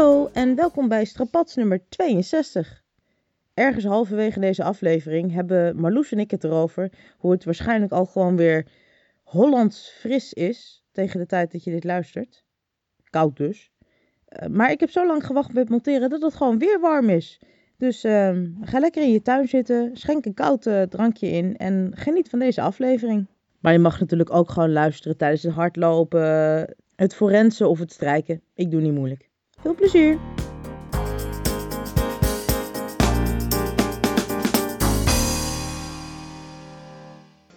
Hallo 0.00 0.30
en 0.32 0.54
welkom 0.54 0.88
bij 0.88 1.04
Strapats 1.04 1.54
nummer 1.54 1.82
62. 1.88 2.82
Ergens 3.54 3.84
halverwege 3.84 4.40
deze 4.40 4.64
aflevering 4.64 5.32
hebben 5.32 5.76
Marloes 5.76 6.12
en 6.12 6.18
ik 6.18 6.30
het 6.30 6.44
erover 6.44 6.92
hoe 7.18 7.30
het 7.30 7.44
waarschijnlijk 7.44 7.92
al 7.92 8.04
gewoon 8.06 8.36
weer 8.36 8.66
Hollands 9.22 9.90
fris 9.98 10.32
is 10.32 10.84
tegen 10.92 11.20
de 11.20 11.26
tijd 11.26 11.52
dat 11.52 11.64
je 11.64 11.70
dit 11.70 11.84
luistert. 11.84 12.44
Koud 13.10 13.36
dus. 13.36 13.72
Uh, 14.28 14.48
maar 14.48 14.70
ik 14.70 14.80
heb 14.80 14.90
zo 14.90 15.06
lang 15.06 15.26
gewacht 15.26 15.52
met 15.52 15.68
monteren 15.68 16.10
dat 16.10 16.22
het 16.22 16.34
gewoon 16.34 16.58
weer 16.58 16.80
warm 16.80 17.08
is. 17.08 17.40
Dus 17.76 18.04
uh, 18.04 18.38
ga 18.60 18.78
lekker 18.78 19.02
in 19.02 19.12
je 19.12 19.22
tuin 19.22 19.48
zitten, 19.48 19.90
schenk 19.96 20.24
een 20.24 20.34
koud 20.34 20.66
uh, 20.66 20.82
drankje 20.82 21.28
in 21.28 21.56
en 21.56 21.92
geniet 21.94 22.28
van 22.28 22.38
deze 22.38 22.60
aflevering. 22.60 23.26
Maar 23.58 23.72
je 23.72 23.78
mag 23.78 24.00
natuurlijk 24.00 24.34
ook 24.34 24.50
gewoon 24.50 24.72
luisteren 24.72 25.16
tijdens 25.16 25.42
het 25.42 25.52
hardlopen, 25.52 26.74
het 26.96 27.14
forensen 27.14 27.68
of 27.68 27.78
het 27.78 27.92
strijken. 27.92 28.42
Ik 28.54 28.70
doe 28.70 28.80
niet 28.80 28.94
moeilijk. 28.94 29.29
Veel 29.62 29.74
plezier! 29.74 30.12
Ik 30.12 30.18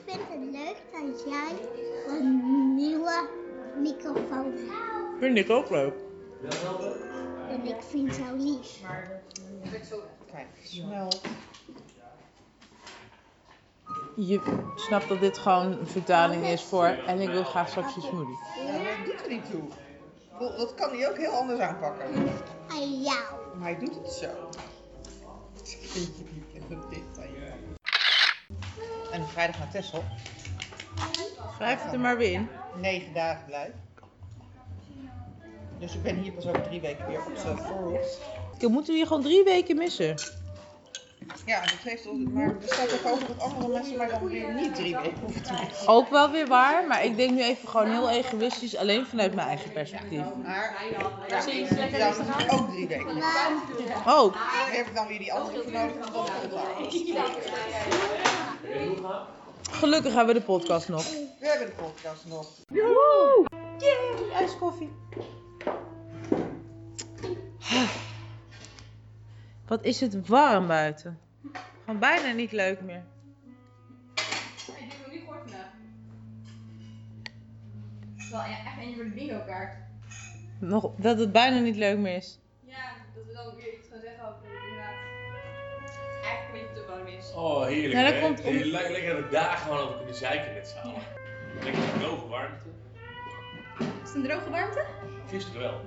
vind 0.06 0.22
het 0.30 0.52
leuk 0.52 0.78
dat 0.92 1.24
jij 1.26 1.52
een 2.08 2.76
nieuwe 2.76 3.30
microfoon 3.82 4.52
hebt. 4.52 5.20
Vind 5.20 5.38
ik 5.38 5.50
ook 5.50 5.70
leuk. 5.70 5.94
En 7.50 7.66
ik 7.66 7.82
vind 7.90 8.16
jou 8.16 8.38
lief. 8.38 8.80
Kijk, 10.32 10.48
snel. 10.64 11.12
Je 14.16 14.72
snapt 14.76 15.08
dat 15.08 15.20
dit 15.20 15.38
gewoon 15.38 15.72
een 15.72 15.88
vertaling 15.88 16.46
is 16.46 16.62
voor 16.62 16.86
en 16.86 17.20
ik 17.20 17.30
wil 17.30 17.44
graag 17.44 17.70
straks 17.70 17.96
je 17.96 18.02
smoothie. 18.02 18.38
Ja, 18.66 18.78
dat 18.78 19.06
doet 19.06 19.24
er 19.24 19.30
niet 19.30 19.52
toe. 19.52 19.62
Dat 20.40 20.74
kan 20.76 20.90
hij 20.90 21.10
ook 21.10 21.18
heel 21.18 21.32
anders 21.32 21.60
aanpakken. 21.60 22.06
En 22.70 23.02
jou. 23.02 23.58
Maar 23.58 23.70
hij 23.70 23.80
doet 23.80 23.96
het 23.96 24.12
zo. 24.12 24.28
Aan. 26.68 27.42
En 29.12 29.28
vrijdag 29.28 29.60
naar 29.60 29.72
Texel. 29.72 30.04
Schrijf 31.56 31.84
het 31.84 31.94
er 31.94 32.00
maar 32.00 32.18
weer 32.18 32.32
in. 32.32 32.50
Negen 32.82 33.14
dagen 33.14 33.46
blijf. 33.46 33.72
Dus 35.80 35.96
ik 35.96 36.04
ben 36.04 36.16
hier 36.16 36.32
pas 36.32 36.48
over 36.48 36.62
drie 36.62 36.82
weken 36.82 37.08
weer 37.08 37.26
op 37.26 37.32
z'n 37.36 37.56
voorhoofd. 37.56 38.20
We 38.60 38.68
moeten 38.68 38.96
hier 38.96 39.08
gewoon 39.08 39.22
drie 39.22 39.44
weken 39.44 39.78
missen. 39.78 40.16
Ja, 41.46 41.62
dat 41.62 41.70
heeft 41.70 42.06
maar 42.34 42.48
er 42.48 42.56
staat 42.66 42.94
ook 42.94 43.14
over 43.14 43.28
dat 43.28 43.40
andere 43.40 43.68
mensen 43.68 43.98
maar 43.98 44.10
dan 44.10 44.28
weer 44.28 44.54
niet 44.54 44.76
drie 44.76 44.96
weken 44.96 45.20
hoeven 45.20 45.44
te 45.44 45.54
missen. 45.54 45.88
Ook 45.88 46.10
wel 46.10 46.32
weer 46.32 46.48
waar, 46.48 46.88
maar 46.88 47.06
ik 47.06 47.18
denk 47.18 47.32
nu 47.32 47.44
even 47.44 47.68
gewoon 47.68 47.92
heel 47.92 48.10
egoïstisch, 48.10 48.76
alleen 48.76 49.06
vanuit 49.06 49.34
mijn 49.34 49.48
eigen 49.48 49.72
perspectief. 49.72 50.24
Maar 50.44 50.86
ja, 51.28 52.14
dan 52.14 52.60
ook 52.60 52.70
drie 52.70 52.88
weken 52.88 53.14
missen. 53.14 53.96
Oh, 54.06 54.36
heb 54.72 54.88
ik 54.88 54.96
dan 54.96 55.08
weer 55.08 55.20
die 55.20 55.34
andere 55.34 55.64
voor 55.64 55.72
nodig 55.72 55.96
om 55.96 56.14
dat 57.14 57.32
gelukkig 59.72 60.14
hebben 60.14 60.34
we 60.34 60.40
de 60.40 60.46
podcast 60.46 60.90
nog. 60.90 61.06
We 61.40 61.48
hebben 61.48 61.68
de 61.68 61.74
podcast 61.74 62.26
nog. 62.26 62.48
Woehoe! 62.68 63.46
Yay, 63.78 64.32
ijskoffie. 64.34 64.92
Wat 69.68 69.84
is 69.84 70.00
het 70.00 70.28
warm 70.28 70.68
buiten. 70.68 71.20
Gewoon 71.86 72.00
bijna 72.00 72.32
niet 72.32 72.52
leuk 72.52 72.82
meer. 72.82 73.04
Ik 74.16 74.74
heb 74.90 75.00
nog 75.04 75.12
niet 75.12 75.20
gehoord 75.22 75.42
vandaag. 75.42 75.72
Het 78.16 78.24
is 78.24 78.30
wel 78.30 78.40
e- 78.42 78.66
echt 78.66 78.78
eentje 78.80 78.96
voor 78.96 79.04
de 79.04 79.10
bingo 79.10 79.40
kaart. 79.46 79.76
Nog, 80.60 80.92
dat 80.98 81.20
het 81.20 81.32
bijna 81.32 81.60
niet 81.60 81.76
leuk 81.76 81.98
meer 81.98 82.16
is. 82.16 82.40
Ja, 82.66 82.76
dat 83.16 83.26
we 83.26 83.34
dan 83.34 83.56
weer 83.56 83.74
iets 83.80 83.88
gaan 83.90 84.00
zeggen 84.02 84.28
over 84.28 84.42
de 84.42 84.48
inderdaad. 84.64 84.96
Eigenlijk 86.24 86.54
een 86.54 86.60
beetje 86.62 86.74
te 86.76 86.92
warm 86.92 87.08
is. 87.08 87.34
Oh, 87.36 87.66
heerlijk. 87.66 87.94
Ja, 87.94 88.04
dat 88.04 88.14
hè? 88.14 88.20
komt 88.22 88.44
om- 88.44 88.54
Lekker, 88.56 88.92
lekker 88.92 89.14
dat 89.16 89.24
ik 89.26 89.32
daar 89.32 89.58
gewoon 89.58 89.78
over 89.78 89.96
kunnen 89.96 90.16
zeiken 90.16 90.54
met 90.54 90.68
z'n 90.68 90.78
allen. 90.78 91.02
Lekker 91.64 92.00
droge 92.00 92.28
warmte. 92.28 92.66
Is 93.80 94.10
het 94.10 94.16
een 94.16 94.24
droge 94.24 94.50
warmte? 94.50 94.86
Gisteren 95.30 95.62
wel. 95.62 95.82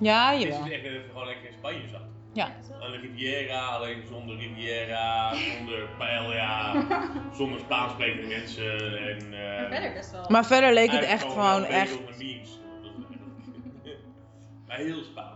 Ja, 0.00 0.30
Gisteren 0.30 0.56
jawel. 0.58 0.72
is 0.72 0.82
echt 0.96 1.06
gewoon 1.08 1.26
lekker 1.26 1.46
in 1.46 1.52
Spanje 1.52 1.88
zat. 1.88 2.02
Ja. 2.32 2.56
De 2.80 2.98
Riviera, 3.00 3.66
alleen 3.66 4.06
zonder 4.06 4.36
Riviera, 4.36 5.34
zonder 5.34 5.88
paella, 5.98 6.72
zonder 7.38 7.60
Spaans 7.60 7.92
sprekende 7.92 8.26
mensen 8.26 8.98
en... 8.98 9.28
Maar 9.28 9.64
eh 9.64 9.68
verder 9.70 9.92
best 9.92 10.10
wel. 10.10 10.24
Maar 10.28 10.46
verder 10.46 10.72
leek 10.72 10.90
het 10.90 11.04
echt 11.04 11.32
gewoon 11.32 11.64
een 11.64 11.70
echt... 11.70 11.98
memes. 12.18 12.58
Maar 14.66 14.78
heel 14.78 15.02
Spaans. 15.02 15.30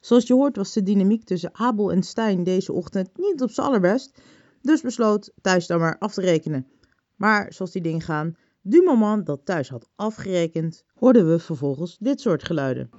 Zoals 0.00 0.26
je 0.26 0.34
hoort 0.34 0.56
was 0.56 0.72
de 0.72 0.82
dynamiek 0.82 1.24
tussen 1.24 1.50
Abel 1.52 1.92
en 1.92 2.02
Stijn 2.02 2.44
deze 2.44 2.72
ochtend 2.72 3.10
niet 3.14 3.42
op 3.42 3.50
z'n 3.50 3.60
allerbest. 3.60 4.20
Dus 4.62 4.80
besloot 4.80 5.32
thuis 5.40 5.66
dan 5.66 5.78
maar 5.78 5.98
af 5.98 6.14
te 6.14 6.20
rekenen. 6.20 6.66
Maar 7.16 7.52
zoals 7.52 7.72
die 7.72 7.82
dingen 7.82 8.00
gaan, 8.00 8.36
du 8.68 8.82
moment 8.82 9.26
dat 9.26 9.40
thuis 9.44 9.68
had 9.68 9.88
afgerekend, 9.96 10.84
hoorden 10.94 11.30
we 11.30 11.38
vervolgens 11.38 11.96
dit 11.98 12.20
soort 12.20 12.44
geluiden. 12.44 12.90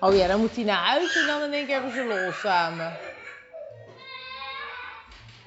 Oh 0.00 0.14
ja, 0.14 0.26
dan 0.26 0.40
moet 0.40 0.54
hij 0.54 0.64
naar 0.64 0.84
huis 0.86 1.16
en 1.16 1.26
dan 1.26 1.42
in 1.42 1.52
één 1.52 1.66
keer 1.66 1.74
hebben 1.74 1.92
ze 1.92 2.04
lol 2.04 2.32
samen. 2.32 2.92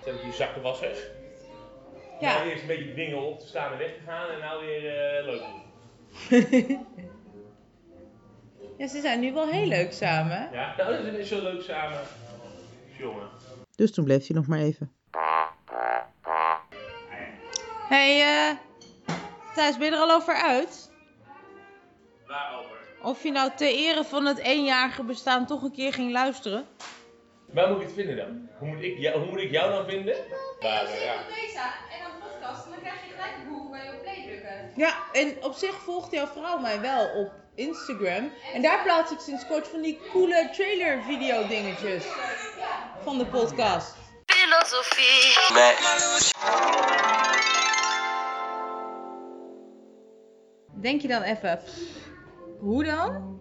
Zet 0.03 0.15
ik 0.15 0.21
die 0.21 0.33
zakken 0.33 0.61
was 0.61 0.79
weg. 0.79 1.26
Ja. 2.19 2.33
Nou, 2.33 2.49
eerst 2.49 2.61
een 2.61 2.67
beetje 2.67 2.91
dwingen 2.91 3.21
op 3.21 3.39
te 3.39 3.47
staan 3.47 3.71
en 3.71 3.77
weg 3.77 3.93
te 3.93 4.01
gaan 4.05 4.29
en 4.29 4.39
nou 4.39 4.65
weer 4.65 5.17
eh, 5.17 5.25
leuk 5.25 5.39
doen. 5.39 5.65
ja, 8.77 8.87
ze 8.87 9.01
zijn 9.01 9.19
nu 9.19 9.33
wel 9.33 9.47
heel 9.47 9.67
leuk 9.67 9.93
samen. 9.93 10.49
Ja, 10.51 10.73
nou, 10.77 11.03
dat 11.03 11.13
is 11.13 11.27
zo 11.27 11.41
leuk 11.41 11.61
samen. 11.61 11.99
Jongen. 12.97 13.27
Dus 13.75 13.93
toen 13.93 14.03
bleef 14.03 14.27
hij 14.27 14.35
nog 14.35 14.47
maar 14.47 14.59
even. 14.59 14.91
Hey, 17.87 18.21
eh. 18.21 18.57
Thijs, 19.55 19.77
ben 19.77 19.87
je 19.87 19.93
er 19.93 20.01
al 20.01 20.11
over 20.11 20.33
uit? 20.33 20.91
Waarover? 22.27 22.77
Of 23.01 23.23
je 23.23 23.31
nou 23.31 23.51
ter 23.55 23.67
ere 23.67 24.03
van 24.03 24.25
het 24.25 24.37
eenjarige 24.37 25.03
bestaan 25.03 25.45
toch 25.45 25.63
een 25.63 25.71
keer 25.71 25.93
ging 25.93 26.11
luisteren? 26.11 26.65
Waar 27.53 27.67
moet 27.67 27.81
ik 27.81 27.85
het 27.85 27.95
vinden 27.95 28.15
dan? 28.15 28.49
Hoe 28.57 28.67
moet 28.67 28.83
ik 28.83 28.97
jou, 28.97 29.19
hoe 29.19 29.29
moet 29.29 29.39
ik 29.39 29.51
jou 29.51 29.71
dan 29.71 29.85
vinden? 29.85 30.15
Waar, 30.59 30.85
eh, 30.85 31.03
ja. 31.05 31.15
Deze 31.27 31.57
en 31.57 31.99
dan 32.03 32.29
podcast, 32.29 32.65
en 32.65 32.71
dan 32.71 32.79
krijg 32.79 33.05
je 33.05 33.11
gelijk 33.11 33.33
een 33.41 33.53
boek 33.53 33.69
waar 33.69 33.83
je 33.85 33.93
op 33.93 34.01
play 34.01 34.23
drukken. 34.27 34.71
Ja, 34.75 34.95
en 35.11 35.43
op 35.43 35.53
zich 35.53 35.75
volgt 35.75 36.11
jouw 36.11 36.27
vrouw 36.27 36.57
mij 36.57 36.81
wel 36.81 37.09
op 37.09 37.31
Instagram. 37.55 38.31
En 38.53 38.61
daar 38.61 38.83
plaats 38.83 39.11
ik 39.11 39.19
sinds 39.19 39.47
kort 39.47 39.67
van 39.67 39.81
die 39.81 39.99
coole 40.11 40.49
trailer 40.51 41.03
video 41.03 41.47
dingetjes 41.47 42.03
van 43.03 43.17
de 43.17 43.25
podcast. 43.25 43.95
Denk 50.81 51.01
je 51.01 51.07
dan 51.07 51.21
even, 51.21 51.61
hoe 52.59 52.83
dan? 52.83 53.36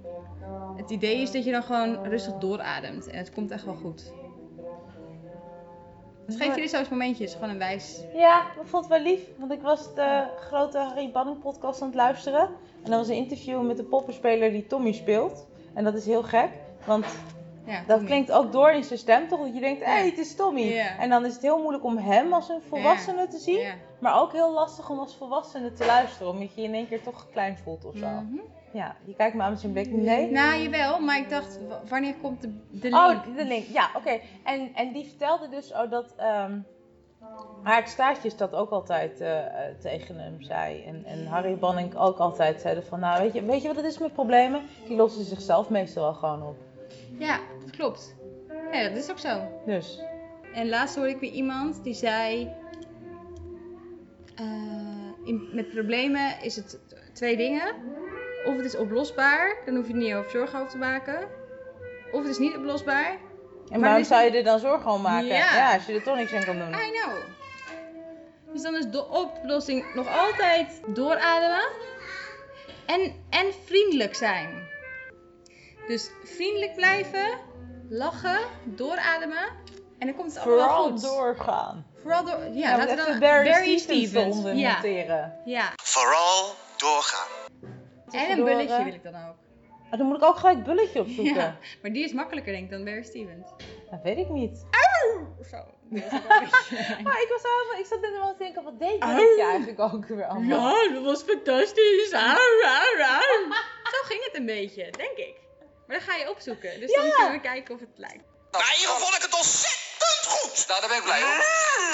Het 0.76 0.90
idee 0.90 1.20
is 1.20 1.30
dat 1.30 1.44
je 1.44 1.50
dan 1.50 1.62
gewoon 1.62 2.06
rustig 2.06 2.34
doorademt 2.34 3.10
en 3.10 3.18
het 3.18 3.32
komt 3.32 3.50
echt 3.50 3.64
wel 3.64 3.74
goed. 3.74 4.12
Dus 6.26 6.36
geef 6.36 6.54
jullie 6.54 6.68
zo'n 6.68 6.84
momentjes, 6.90 7.34
gewoon 7.34 7.48
een 7.48 7.58
wijs. 7.58 8.00
Ja, 8.14 8.40
ik 8.40 8.66
vond 8.66 8.88
het 8.88 8.92
wel 8.92 9.12
lief, 9.12 9.20
want 9.36 9.52
ik 9.52 9.60
was 9.62 9.94
de 9.94 10.24
grote 10.38 10.78
Harry 10.78 11.10
Banning 11.10 11.38
podcast 11.40 11.80
aan 11.82 11.86
het 11.86 11.96
luisteren. 11.96 12.40
En 12.82 12.90
dat 12.90 12.98
was 12.98 13.08
een 13.08 13.14
interview 13.14 13.66
met 13.66 13.76
de 13.76 13.82
poppenspeler 13.84 14.50
die 14.50 14.66
Tommy 14.66 14.92
speelt. 14.92 15.46
En 15.74 15.84
dat 15.84 15.94
is 15.94 16.06
heel 16.06 16.22
gek, 16.22 16.50
want 16.86 17.06
Ja, 17.66 17.82
dat 17.86 18.04
klinkt 18.04 18.32
ook 18.32 18.52
door 18.52 18.70
in 18.70 18.84
zijn 18.84 18.98
stem 18.98 19.28
toch? 19.28 19.40
Dat 19.40 19.54
je 19.54 19.60
denkt, 19.60 19.84
hé, 19.84 19.90
hey, 19.90 20.06
het 20.06 20.18
is 20.18 20.34
Tommy. 20.34 20.78
En 20.98 21.08
dan 21.08 21.24
is 21.24 21.32
het 21.32 21.42
heel 21.42 21.58
moeilijk 21.58 21.84
om 21.84 21.96
hem 21.96 22.32
als 22.32 22.48
een 22.48 22.62
volwassene 22.68 23.28
te 23.28 23.38
zien. 23.38 23.66
Maar 23.98 24.20
ook 24.20 24.32
heel 24.32 24.52
lastig 24.52 24.90
om 24.90 24.98
als 24.98 25.16
volwassene 25.16 25.72
te 25.72 25.86
luisteren, 25.86 26.32
omdat 26.32 26.54
je 26.54 26.60
je 26.60 26.66
in 26.66 26.74
één 26.74 26.88
keer 26.88 27.02
toch 27.02 27.26
klein 27.32 27.56
voelt 27.56 27.84
of 27.84 27.96
zo. 27.96 28.06
Mhm. 28.06 28.38
Ja, 28.76 28.96
je 29.04 29.14
kijkt 29.14 29.34
me 29.34 29.42
aan 29.42 29.50
met 29.50 29.60
zijn 29.60 29.72
blik. 29.72 29.90
Nee? 29.92 30.30
Nou, 30.30 30.60
jawel, 30.62 31.00
maar 31.00 31.18
ik 31.18 31.30
dacht, 31.30 31.58
wanneer 31.88 32.14
komt 32.22 32.40
de, 32.42 32.48
de 32.70 32.88
link? 32.88 32.94
Oh, 32.94 33.36
de 33.36 33.44
link. 33.44 33.66
Ja, 33.66 33.90
oké. 33.96 34.20
En, 34.44 34.70
en 34.74 34.92
die 34.92 35.04
vertelde 35.04 35.48
dus 35.48 35.72
oh, 35.72 35.90
dat 35.90 36.14
ehm 36.16 36.58
Aart 37.62 37.88
Staartjes 37.88 38.36
dat 38.36 38.54
ook 38.54 38.70
altijd 38.70 39.20
eh, 39.20 39.38
eh, 39.38 39.74
tegen 39.78 40.18
hem 40.18 40.42
zei. 40.42 40.84
En, 40.84 41.04
en 41.04 41.26
Harry 41.26 41.56
Banning 41.58 41.96
ook 41.96 42.18
altijd 42.18 42.60
zeiden 42.60 42.84
van, 42.84 43.00
nou 43.00 43.22
weet 43.22 43.32
je, 43.32 43.44
weet 43.44 43.62
je 43.62 43.68
wat 43.68 43.76
het 43.76 43.84
is 43.84 43.98
met 43.98 44.12
problemen? 44.12 44.62
Die 44.86 44.96
lossen 44.96 45.24
zichzelf 45.24 45.70
meestal 45.70 46.02
wel 46.02 46.14
gewoon 46.14 46.42
op. 46.42 46.56
Ja, 47.18 47.38
dat 47.60 47.70
klopt. 47.70 48.14
Ja, 48.72 48.88
dat 48.88 48.98
is 48.98 49.10
ook 49.10 49.18
zo. 49.18 49.40
Dus, 49.66 50.00
En 50.54 50.68
laatst 50.68 50.96
hoorde 50.96 51.10
ik 51.10 51.20
weer 51.20 51.32
iemand 51.32 51.84
die 51.84 51.94
zei... 51.94 52.50
eh, 54.34 54.44
in, 55.24 55.48
met 55.52 55.68
problemen 55.70 56.42
is 56.42 56.56
het 56.56 56.78
twee 57.12 57.36
dingen. 57.36 57.74
Of 58.46 58.56
het 58.56 58.64
is 58.64 58.76
oplosbaar, 58.76 59.56
dan 59.64 59.74
hoef 59.76 59.86
je 59.86 59.92
er 59.92 59.98
niet 59.98 60.14
over 60.14 60.30
zorgen 60.30 60.58
over 60.58 60.70
te 60.70 60.78
maken. 60.78 61.28
Of 62.12 62.20
het 62.22 62.30
is 62.30 62.38
niet 62.38 62.56
oplosbaar. 62.56 63.10
En 63.10 63.80
Maar 63.80 63.80
waarom 63.80 64.04
zou 64.04 64.24
je 64.24 64.30
er 64.30 64.44
dan 64.44 64.58
zorgen 64.58 64.90
om 64.90 65.00
maken? 65.02 65.26
Ja. 65.26 65.54
Ja. 65.54 65.74
als 65.74 65.86
je 65.86 65.92
er 65.94 66.02
toch 66.02 66.16
niks 66.16 66.32
aan 66.32 66.44
kan 66.44 66.58
doen. 66.58 66.68
I 66.72 66.90
know. 67.00 67.14
Dus 68.52 68.62
dan 68.62 68.76
is 68.76 68.86
de 68.90 69.08
oplossing 69.08 69.94
nog 69.94 70.08
altijd 70.18 70.80
doorademen. 70.86 71.68
En, 72.86 73.00
en 73.30 73.46
vriendelijk 73.64 74.14
zijn. 74.14 74.68
Dus 75.86 76.10
vriendelijk 76.24 76.74
blijven, 76.74 77.38
lachen, 77.88 78.38
doorademen. 78.64 79.48
En 79.98 80.06
dan 80.06 80.16
komt 80.16 80.34
het 80.34 80.44
allemaal 80.46 80.90
goed. 80.90 81.02
doorgaan. 81.02 81.86
Vooral 82.02 82.24
door. 82.24 82.38
Ja, 82.52 82.70
Ja, 82.70 82.76
laten 82.76 82.96
we 82.96 83.04
dan 83.04 83.18
Barry, 83.18 83.78
Stevens 83.78 84.12
eronder 84.12 84.54
Ja, 84.54 84.72
monteren. 84.72 85.40
ja. 85.44 85.72
Vooral 85.82 86.54
doorgaan. 86.76 87.35
En 88.16 88.30
een 88.30 88.44
bulletje 88.44 88.84
wil 88.84 88.94
ik 88.94 89.02
dan 89.02 89.14
ook. 89.14 89.36
Maar 89.88 89.98
dan 89.98 90.06
moet 90.06 90.16
ik 90.16 90.22
ook 90.24 90.36
gelijk 90.36 90.64
bulletje 90.64 91.00
opzoeken. 91.00 91.34
Ja, 91.34 91.58
maar 91.82 91.92
die 91.92 92.04
is 92.04 92.12
makkelijker 92.12 92.52
denk 92.52 92.64
ik 92.64 92.70
dan 92.70 92.84
Barry 92.84 93.02
Stevens. 93.02 93.50
Dat 93.90 94.00
weet 94.02 94.16
ik 94.16 94.28
niet. 94.28 94.66
Of 95.40 95.46
zo. 95.46 95.56
Maar 97.06 97.20
ik, 97.22 97.28
was 97.28 97.42
helemaal, 97.42 97.78
ik 97.78 97.86
zat 97.86 98.00
net 98.00 98.10
wel 98.10 98.32
te 98.32 98.38
denken, 98.38 98.64
wat 98.64 98.78
deed 98.78 98.98
bulletje 98.98 99.42
eigenlijk 99.42 99.80
ook 99.80 100.06
weer 100.06 100.26
allemaal? 100.26 100.76
Ja, 100.76 100.92
dat 100.92 101.04
was 101.04 101.22
fantastisch. 101.22 102.12
Au, 102.12 102.62
au, 102.62 103.00
au. 103.00 103.52
Zo 103.92 103.98
ging 104.04 104.24
het 104.24 104.36
een 104.36 104.46
beetje, 104.46 104.90
denk 104.90 105.16
ik. 105.16 105.34
Maar 105.86 105.98
dan 105.98 106.06
ga 106.06 106.14
je 106.14 106.30
opzoeken. 106.30 106.80
Dus 106.80 106.92
dan 106.92 107.10
kunnen 107.10 107.32
we 107.32 107.40
kijken 107.40 107.74
of 107.74 107.80
het 107.80 107.88
lijkt. 107.94 108.24
Maar 108.50 108.60
in 108.60 108.80
ieder 108.80 108.92
geval 108.92 108.98
vond 108.98 109.14
ik 109.14 109.22
het 109.22 109.34
ontzettend 109.34 110.26
goed. 110.26 110.68
Nou, 110.68 110.80
daar 110.80 110.88
ben 110.88 110.98
ik 110.98 111.04
blij 111.04 111.22
om. 111.22 111.40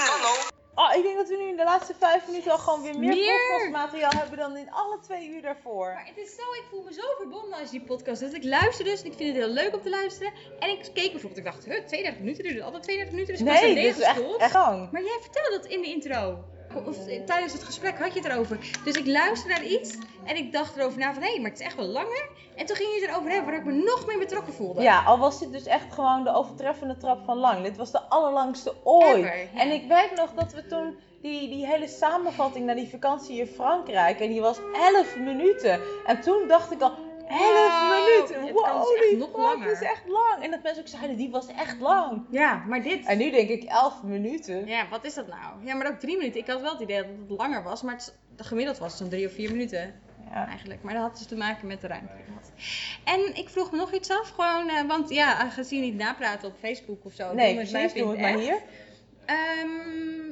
Kan 0.06 0.30
ook. 0.30 0.51
Oh, 0.74 0.94
ik 0.96 1.02
denk 1.02 1.16
dat 1.16 1.28
we 1.28 1.36
nu 1.36 1.48
in 1.48 1.56
de 1.56 1.64
laatste 1.64 1.94
vijf 1.98 2.26
minuten 2.26 2.52
al 2.52 2.58
gewoon 2.58 2.82
weer 2.82 2.98
meer, 2.98 3.14
Meer? 3.14 3.38
podcastmateriaal 3.48 4.12
hebben 4.14 4.38
dan 4.38 4.56
in 4.56 4.70
alle 4.70 4.98
twee 5.02 5.28
uur 5.28 5.42
daarvoor. 5.42 5.92
Maar 5.92 6.06
het 6.06 6.16
is 6.16 6.34
zo, 6.34 6.42
ik 6.42 6.64
voel 6.70 6.82
me 6.82 6.92
zo 6.92 7.02
verbonden 7.18 7.58
als 7.58 7.70
die 7.70 7.80
podcast 7.82 8.20
doet. 8.20 8.34
Ik 8.34 8.44
luister 8.44 8.84
dus 8.84 9.00
en 9.02 9.06
ik 9.06 9.16
vind 9.16 9.36
het 9.36 9.44
heel 9.44 9.54
leuk 9.54 9.74
om 9.74 9.82
te 9.82 9.90
luisteren. 9.90 10.32
En 10.58 10.70
ik 10.70 10.90
keek 10.94 11.10
bijvoorbeeld, 11.12 11.36
ik 11.36 11.44
dacht, 11.44 11.64
huh, 11.64 11.84
32 11.86 12.18
minuten, 12.18 12.42
duurt 12.44 12.54
het 12.54 12.64
altijd 12.64 12.82
32 12.82 13.14
minuten. 13.14 13.34
Dus 13.34 13.42
ik 13.42 13.48
was 13.52 13.60
Nee, 13.60 13.76
er 13.76 13.82
dit 13.82 13.96
is 13.98 14.02
echt, 14.02 14.36
echt 14.36 14.54
lang. 14.54 14.92
Maar 14.92 15.02
jij 15.02 15.18
vertelde 15.20 15.50
dat 15.50 15.66
in 15.66 15.80
de 15.80 15.86
intro. 15.86 16.44
Of 16.74 16.96
tijdens 17.26 17.52
het 17.52 17.62
gesprek 17.62 17.98
had 17.98 18.14
je 18.14 18.20
het 18.20 18.28
erover. 18.28 18.58
Dus 18.84 18.96
ik 18.96 19.06
luisterde 19.06 19.54
naar 19.54 19.64
iets 19.64 19.96
en 20.24 20.36
ik 20.36 20.52
dacht 20.52 20.76
erover 20.76 20.98
na 20.98 21.14
van 21.14 21.22
hé, 21.22 21.40
maar 21.40 21.50
het 21.50 21.60
is 21.60 21.66
echt 21.66 21.76
wel 21.76 21.86
langer. 21.86 22.28
En 22.56 22.66
toen 22.66 22.76
ging 22.76 22.94
je 22.94 23.00
het 23.00 23.10
erover 23.10 23.30
hebben 23.30 23.50
waar 23.50 23.60
ik 23.60 23.66
me 23.66 23.72
nog 23.72 24.06
meer 24.06 24.18
betrokken 24.18 24.52
voelde. 24.52 24.82
Ja, 24.82 25.02
al 25.02 25.18
was 25.18 25.38
dit 25.38 25.52
dus 25.52 25.66
echt 25.66 25.92
gewoon 25.92 26.24
de 26.24 26.34
overtreffende 26.34 26.96
trap 26.96 27.24
van 27.24 27.38
lang. 27.38 27.62
Dit 27.62 27.76
was 27.76 27.90
de 27.90 28.00
allerlangste 28.00 28.74
ooit. 28.84 29.16
Ever, 29.16 29.38
ja. 29.38 29.60
En 29.60 29.70
ik 29.70 29.88
weet 29.88 30.12
nog 30.14 30.32
dat 30.34 30.52
we 30.52 30.66
toen 30.66 30.98
die, 31.22 31.48
die 31.48 31.66
hele 31.66 31.88
samenvatting 31.88 32.66
naar 32.66 32.74
die 32.74 32.88
vakantie 32.88 33.38
in 33.38 33.46
Frankrijk. 33.46 34.20
En 34.20 34.28
die 34.28 34.40
was 34.40 34.58
11 34.94 35.16
minuten. 35.16 35.80
En 36.06 36.20
toen 36.20 36.48
dacht 36.48 36.72
ik 36.72 36.80
al, 36.80 36.92
11 37.32 37.42
Wow, 37.42 37.90
minuten. 37.90 38.46
het 38.46 38.62
kan 38.62 38.78
dus 38.80 38.88
Wow, 38.88 38.96
echt 38.96 39.16
nog 39.18 39.28
fuck, 39.28 39.36
langer. 39.36 39.70
is 39.72 39.80
echt 39.80 40.02
lang. 40.08 40.42
En 40.44 40.50
dat 40.50 40.62
mensen 40.62 40.82
ook 40.82 40.88
zeiden, 40.88 41.16
die 41.16 41.30
was 41.30 41.46
echt 41.46 41.80
lang. 41.80 42.24
Ja, 42.30 42.64
maar 42.68 42.82
dit. 42.82 43.06
En 43.06 43.18
nu 43.18 43.30
denk 43.30 43.48
ik 43.48 43.62
11 43.64 44.02
minuten. 44.02 44.66
Ja, 44.66 44.88
wat 44.88 45.04
is 45.04 45.14
dat 45.14 45.26
nou? 45.26 45.64
Ja, 45.66 45.74
maar 45.74 45.86
ook 45.86 45.98
drie 45.98 46.16
minuten. 46.16 46.40
Ik 46.40 46.46
had 46.46 46.60
wel 46.60 46.72
het 46.72 46.80
idee 46.80 46.96
dat 46.96 47.06
het 47.28 47.38
langer 47.38 47.62
was, 47.62 47.82
maar 47.82 47.94
het, 47.94 48.16
de 48.36 48.44
gemiddeld 48.44 48.78
was 48.78 48.96
zo'n 48.96 49.08
drie 49.08 49.26
of 49.26 49.32
vier 49.32 49.50
minuten 49.50 49.94
Ja. 50.30 50.46
eigenlijk. 50.48 50.82
Maar 50.82 50.94
dat 50.94 51.02
had 51.02 51.16
dus 51.18 51.26
te 51.26 51.36
maken 51.36 51.66
met 51.66 51.80
de 51.80 51.86
ruimte. 51.86 52.12
En 53.04 53.34
ik 53.36 53.48
vroeg 53.48 53.70
me 53.70 53.76
nog 53.76 53.92
iets 53.92 54.10
af, 54.10 54.30
gewoon, 54.30 54.68
eh, 54.68 54.82
want 54.88 55.08
ja, 55.10 55.34
aangezien 55.34 55.84
je 55.84 55.90
niet 55.90 56.00
napraten 56.00 56.48
op 56.48 56.54
Facebook 56.58 57.04
of 57.04 57.12
zo. 57.12 57.34
Nee, 57.34 57.58
het 57.58 57.70
precies, 57.70 57.92
doe 57.94 58.10
het 58.10 58.20
maar 58.20 58.38
hier. 58.38 58.58
Ehm, 59.26 60.30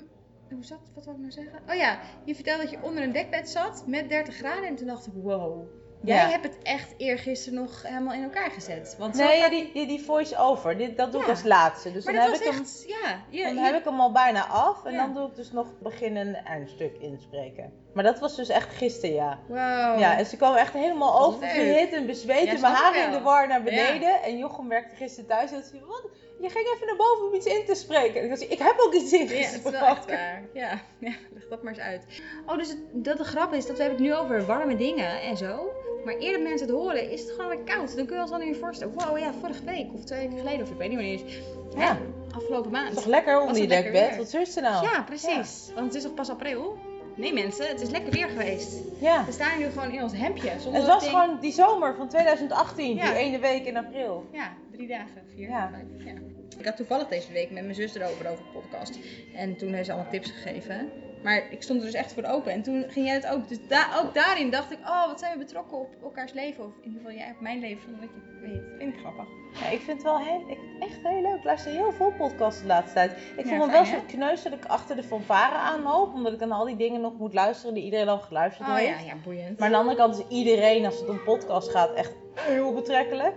hoe 0.50 0.64
zat, 0.64 0.78
wat 0.94 1.04
wil 1.04 1.14
ik 1.14 1.20
nou 1.20 1.32
zeggen? 1.32 1.60
Oh 1.68 1.74
ja, 1.74 1.98
je 2.24 2.34
vertelde 2.34 2.62
dat 2.62 2.70
je 2.70 2.78
onder 2.82 3.02
een 3.02 3.12
dekbed 3.12 3.50
zat 3.50 3.84
met 3.86 4.08
30 4.08 4.34
graden 4.36 4.64
en 4.64 4.76
toen 4.76 4.86
dacht 4.86 5.06
ik, 5.06 5.12
wow. 5.16 5.62
Jij 6.02 6.16
Ja. 6.16 6.28
hebt 6.28 6.44
het 6.44 6.58
echt 6.62 6.94
eergisteren 6.96 7.58
nog 7.58 7.82
helemaal 7.82 8.14
in 8.14 8.22
elkaar 8.22 8.50
gezet. 8.50 8.96
Want 8.98 9.14
Nee, 9.14 9.38
ja, 9.38 9.48
die, 9.50 9.70
die, 9.72 9.86
die 9.86 10.00
voice-over, 10.04 10.76
dit, 10.76 10.96
dat 10.96 11.12
doe 11.12 11.22
ik 11.22 11.28
als 11.28 11.42
laatste. 11.42 11.92
Dus 11.92 12.04
maar 12.04 12.14
dan, 12.14 12.22
dat 12.24 12.32
heb 12.32 12.42
ik, 12.48 12.52
hem, 12.52 12.60
echt, 12.62 12.84
ja. 12.86 13.20
Je, 13.30 13.42
dan 13.42 13.54
je- 13.54 13.60
heb 13.60 13.74
ik 13.74 13.84
hem 13.84 14.00
al 14.00 14.12
bijna 14.12 14.46
af. 14.46 14.84
En 14.84 14.96
dan 14.96 15.14
doe 15.14 15.28
ik 15.28 15.34
dus 15.34 15.52
nog 15.52 15.66
begin 15.78 16.16
en 16.16 16.34
eindstuk 16.44 16.96
inspreken. 16.98 17.72
Maar 17.94 18.04
dat 18.04 18.18
was 18.18 18.36
dus 18.36 18.48
echt 18.48 18.74
gisteren, 18.76 19.14
ja. 19.14 19.38
Wow. 19.48 19.98
Ja, 19.98 20.18
en 20.18 20.26
ze 20.26 20.36
kwam 20.36 20.54
echt 20.54 20.72
helemaal 20.72 21.20
oververhit 21.26 21.92
en 21.92 22.06
bezweet. 22.06 22.46
En 22.48 22.58
snap 22.58 22.72
mijn 22.72 22.82
haren 22.82 23.04
in 23.04 23.10
de 23.10 23.20
war 23.20 23.48
naar 23.48 23.62
beneden. 23.62 24.22
En 24.22 24.38
Jochem 24.38 24.68
werkte 24.68 24.94
gisteren 24.96 25.28
thuis. 25.28 25.50
En 25.50 25.56
dat 25.56 25.66
zei, 25.66 25.82
wat? 25.86 26.02
Je 26.40 26.48
ging 26.50 26.66
even 26.74 26.86
naar 26.86 26.96
boven 26.96 27.26
om 27.28 27.34
iets 27.34 27.46
in 27.46 27.64
te 27.66 27.74
spreken. 27.74 28.20
En 28.22 28.30
ik 28.30 28.36
zei, 28.36 28.50
ik 28.50 28.58
heb 28.58 28.74
ook 28.78 28.94
iets 28.94 29.10
Ja, 29.10 29.18
het 29.18 29.30
is 29.30 29.62
wel 29.62 29.72
echt 29.86 30.06
waar. 30.06 30.42
Ja, 30.52 30.80
ja, 30.98 31.12
leg 31.34 31.48
dat 31.48 31.62
maar 31.62 31.72
eens 31.72 31.82
uit. 31.82 32.04
Oh, 32.46 32.58
dus 32.58 32.68
het, 32.68 32.78
dat 32.92 33.18
de 33.18 33.24
grap 33.24 33.52
is 33.52 33.66
dat 33.66 33.76
we 33.76 33.82
hebben 33.82 34.00
het 34.04 34.08
nu 34.10 34.14
over 34.18 34.46
warme 34.46 34.76
dingen 34.76 35.20
en 35.20 35.36
zo. 35.36 35.72
Maar 36.04 36.14
eerder 36.14 36.40
mensen 36.42 36.66
het 36.66 36.76
horen, 36.76 37.10
is 37.10 37.20
het 37.20 37.30
gewoon 37.30 37.48
weer 37.48 37.64
koud. 37.64 37.96
Dan 37.96 38.06
kun 38.06 38.16
je 38.16 38.22
ons 38.22 38.30
dan 38.30 38.40
meer 38.40 38.56
voorstellen. 38.56 38.94
Wow, 38.94 39.18
ja, 39.18 39.32
vorige 39.40 39.64
week 39.64 39.86
of 39.94 40.04
twee 40.04 40.18
weken 40.20 40.38
geleden, 40.38 40.62
of 40.62 40.70
ik 40.70 40.76
weet 40.76 40.88
niet 40.88 40.98
wanneer 40.98 41.18
het 41.18 41.26
is. 41.26 41.38
Ja. 41.74 41.80
Ja, 41.80 41.98
afgelopen 42.34 42.62
Het 42.64 42.72
maand. 42.72 42.88
is 42.88 42.94
toch 42.94 43.06
lekker 43.06 43.40
onder 43.40 43.62
je 43.62 43.68
dekbed? 43.68 44.16
Wat 44.16 44.34
is 44.34 44.56
er 44.56 44.62
nou? 44.62 44.84
Ja, 44.84 45.02
precies. 45.02 45.70
Want 45.74 45.86
het 45.86 45.94
is 45.94 46.02
nog 46.02 46.14
pas 46.14 46.30
april. 46.30 46.78
Nee 47.16 47.32
mensen, 47.32 47.66
het 47.68 47.80
is 47.80 47.90
lekker 47.90 48.12
weer 48.12 48.28
geweest. 48.28 48.76
Ja. 49.00 49.24
We 49.24 49.32
staan 49.32 49.58
nu 49.58 49.64
gewoon 49.64 49.90
in 49.92 50.02
ons 50.02 50.12
hemdje. 50.16 50.50
Zonder 50.60 50.80
Het 50.80 50.90
was 50.90 51.00
ding- 51.02 51.12
gewoon 51.16 51.38
die 51.40 51.52
zomer 51.52 51.94
van 51.94 52.08
2018. 52.08 52.96
Ja. 52.96 53.04
Die 53.06 53.14
ene 53.14 53.38
week 53.38 53.64
in 53.64 53.76
april. 53.76 54.24
Ja, 54.32 54.52
drie 54.72 54.88
dagen, 54.88 55.22
vier, 55.34 55.48
Ja. 55.48 55.70
vijf. 55.72 56.04
Ja. 56.06 56.12
Ik 56.58 56.64
had 56.64 56.76
toevallig 56.76 57.08
deze 57.08 57.32
week 57.32 57.50
met 57.50 57.62
mijn 57.62 57.74
zus 57.74 57.94
erover, 57.94 58.30
over 58.30 58.44
de 58.44 58.50
podcast. 58.60 58.98
En 59.34 59.56
toen 59.56 59.72
heeft 59.72 59.86
ze 59.86 59.92
allemaal 59.92 60.10
tips 60.10 60.30
gegeven. 60.30 60.90
Maar 61.22 61.42
ik 61.50 61.62
stond 61.62 61.80
er 61.80 61.86
dus 61.86 61.94
echt 61.94 62.12
voor 62.12 62.24
open. 62.24 62.52
En 62.52 62.62
toen 62.62 62.84
ging 62.88 63.06
jij 63.06 63.14
het 63.14 63.26
ook. 63.26 63.48
Dus 63.48 63.58
da 63.68 63.88
ook 64.02 64.14
daarin 64.14 64.50
dacht 64.50 64.70
ik, 64.72 64.78
oh, 64.80 65.06
wat 65.06 65.18
zijn 65.20 65.32
we 65.32 65.38
betrokken 65.44 65.78
op 65.78 65.88
elkaars 66.02 66.32
leven. 66.32 66.64
Of 66.64 66.70
in 66.80 66.84
ieder 66.84 67.00
geval 67.00 67.16
jij 67.16 67.30
op 67.30 67.40
mijn 67.40 67.60
leven, 67.60 67.82
zonder 67.82 68.00
dat 68.00 68.10
je 68.14 68.20
het 68.30 68.50
weet. 68.52 68.78
Vind 68.78 68.94
ik 68.94 69.00
grappig. 69.00 69.24
Ja, 69.60 69.68
ik 69.70 69.80
vind 69.80 69.96
het 69.96 70.02
wel 70.02 70.18
heel, 70.18 70.44
ik, 70.48 70.58
echt 70.80 70.98
heel 71.02 71.22
leuk. 71.22 71.36
Ik 71.36 71.44
luister 71.44 71.72
heel 71.72 71.92
veel 71.92 72.12
podcasts 72.18 72.60
de 72.60 72.66
laatste 72.66 72.94
tijd. 72.94 73.10
Ik 73.36 73.44
Ja, 73.44 73.48
voel 73.56 73.66
me 73.66 73.72
fijn, 73.72 73.90
wel 73.90 74.00
zo 74.00 74.06
kneus 74.06 74.42
dat 74.42 74.52
ik 74.52 74.64
achter 74.64 74.96
de 74.96 75.02
fanfare 75.02 75.54
aanloop. 75.54 76.14
Omdat 76.14 76.32
ik 76.32 76.38
dan 76.38 76.52
al 76.52 76.64
die 76.64 76.76
dingen 76.76 77.00
nog 77.00 77.18
moet 77.18 77.34
luisteren 77.34 77.74
die 77.74 77.84
iedereen 77.84 78.08
al 78.08 78.18
geluisterd 78.18 78.68
Oh 78.68 78.74
heeft. 78.74 78.88
ja, 79.00 79.04
ja, 79.06 79.14
boeiend. 79.24 79.58
Maar 79.58 79.66
aan 79.66 79.72
de 79.72 79.78
andere 79.78 79.96
kant 79.96 80.18
is 80.18 80.24
iedereen, 80.36 80.84
als 80.84 80.98
het 81.00 81.08
om 81.08 81.22
podcast 81.24 81.70
gaat, 81.70 81.94
echt 81.94 82.12
heel 82.34 82.74
betrekkelijk. 82.74 83.34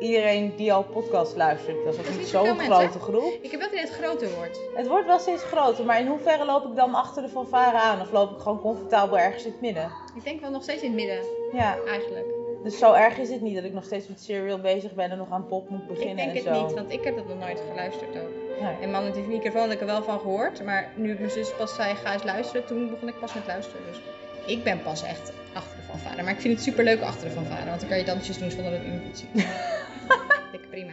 Iedereen 0.00 0.52
die 0.56 0.72
al 0.72 0.82
podcast 0.82 1.36
luistert, 1.36 1.84
dat 1.84 1.92
is 1.92 1.98
ook 1.98 2.04
Dat 2.04 2.12
is 2.14 2.18
niet 2.18 2.28
zo'n 2.28 2.58
grote 2.58 2.98
groep. 2.98 3.38
Ik 3.40 3.50
heb 3.50 3.60
wel 3.60 3.70
dat 3.70 3.80
het 3.80 3.90
groter 3.90 4.28
wordt. 4.36 4.60
Het 4.74 4.86
wordt 4.86 5.06
wel 5.06 5.18
steeds 5.18 5.42
groter, 5.42 5.84
maar 5.84 6.00
in 6.00 6.06
hoeverre 6.06 6.44
loop 6.44 6.64
ik 6.64 6.76
dan 6.76 6.94
achter 6.94 7.22
de 7.22 7.28
fanfare 7.28 7.78
aan? 7.78 8.00
Of 8.00 8.12
loop 8.12 8.30
ik 8.30 8.38
gewoon 8.38 8.60
comfortabel 8.60 9.18
ergens 9.18 9.44
in 9.44 9.50
het 9.50 9.60
midden? 9.60 9.90
Ik 10.14 10.24
denk 10.24 10.40
wel 10.40 10.50
nog 10.50 10.62
steeds 10.62 10.82
in 10.82 10.88
het 10.88 10.96
midden, 10.96 11.24
Ja, 11.52 11.76
eigenlijk. 11.88 12.26
dus 12.62 12.78
zo 12.78 12.92
erg 12.92 13.18
is 13.18 13.30
het 13.30 13.40
niet 13.40 13.54
dat 13.54 13.64
ik 13.64 13.72
nog 13.72 13.84
steeds 13.84 14.08
met 14.08 14.20
Serial 14.20 14.58
bezig 14.58 14.94
ben 14.94 15.10
en 15.10 15.18
nog 15.18 15.30
aan 15.30 15.46
pop 15.46 15.68
moet 15.68 15.80
Ik 15.80 15.88
beginnen 15.88 16.16
denk 16.16 16.28
en 16.28 16.52
het 16.52 16.62
niet, 16.62 16.74
want 16.74 16.92
ik 16.92 17.04
heb 17.04 17.16
dat 17.16 17.28
nog 17.28 17.38
nooit 17.38 17.62
geluisterd 17.70 18.16
ook. 18.16 18.30
Nee. 18.60 18.76
En 18.80 18.90
man 18.90 19.04
met 19.04 19.14
die 19.14 19.22
microfoon 19.22 19.62
had 19.62 19.70
ik 19.70 19.80
er 19.80 19.86
wel 19.86 20.02
van 20.02 20.20
gehoord. 20.20 20.64
Maar 20.64 20.92
nu 20.94 21.14
mijn 21.18 21.30
zus 21.30 21.54
pas 21.56 21.74
zei, 21.74 21.94
ga 21.94 22.12
eens 22.12 22.24
luisteren. 22.24 22.66
Toen 22.66 22.90
begon 22.90 23.08
ik 23.08 23.20
pas 23.20 23.34
met 23.34 23.46
luisteren. 23.46 23.86
Dus 23.86 24.00
ik 24.46 24.64
ben 24.64 24.82
pas 24.82 25.02
echt 25.02 25.32
achter 25.54 25.79
fanfare. 25.90 26.22
Maar 26.22 26.32
ik 26.32 26.40
vind 26.40 26.54
het 26.54 26.62
super 26.62 26.84
leuk 26.84 27.00
achter 27.00 27.28
de 27.28 27.34
fanfare. 27.34 27.66
Want 27.66 27.80
dan 27.80 27.88
kan 27.88 27.98
je 27.98 28.04
dansjes 28.04 28.38
doen 28.38 28.50
zonder 28.50 28.70
dat 28.70 28.82
iemand 28.82 29.02
het 29.06 29.18
ziet. 29.18 29.32
Dikke 30.52 30.68
prima. 30.68 30.92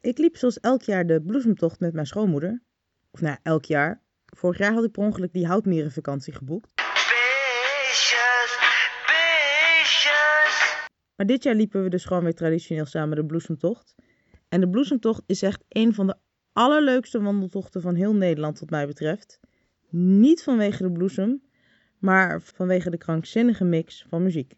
Ik 0.00 0.18
liep 0.18 0.36
zoals 0.36 0.60
elk 0.60 0.82
jaar 0.82 1.06
de 1.06 1.22
bloesemtocht 1.22 1.80
met 1.80 1.92
mijn 1.92 2.06
schoonmoeder. 2.06 2.62
Of 3.10 3.20
nou, 3.20 3.36
elk 3.42 3.64
jaar. 3.64 4.02
Vorig 4.24 4.58
jaar 4.58 4.72
had 4.72 4.84
ik 4.84 4.90
per 4.90 5.02
ongeluk 5.02 5.32
die 5.32 5.46
houtmierenvakantie 5.46 6.34
geboekt. 6.34 6.72
Beestjes, 6.74 8.58
beestjes. 9.06 10.86
Maar 11.16 11.26
dit 11.26 11.42
jaar 11.42 11.54
liepen 11.54 11.82
we 11.82 11.88
dus 11.88 12.04
gewoon 12.04 12.22
weer 12.22 12.34
traditioneel 12.34 12.86
samen 12.86 13.16
de 13.16 13.26
bloesemtocht. 13.26 13.94
En 14.48 14.60
de 14.60 14.68
bloesemtocht 14.68 15.22
is 15.26 15.42
echt 15.42 15.64
een 15.68 15.94
van 15.94 16.06
de 16.06 16.16
allerleukste 16.52 17.20
wandeltochten 17.20 17.80
van 17.80 17.94
heel 17.94 18.14
Nederland 18.14 18.58
wat 18.60 18.70
mij 18.70 18.86
betreft. 18.86 19.40
Niet 19.90 20.42
vanwege 20.42 20.82
de 20.82 20.92
bloesem, 20.92 21.42
maar 21.98 22.42
vanwege 22.42 22.90
de 22.90 22.98
krankzinnige 22.98 23.64
mix 23.64 24.06
van 24.08 24.22
muziek. 24.22 24.54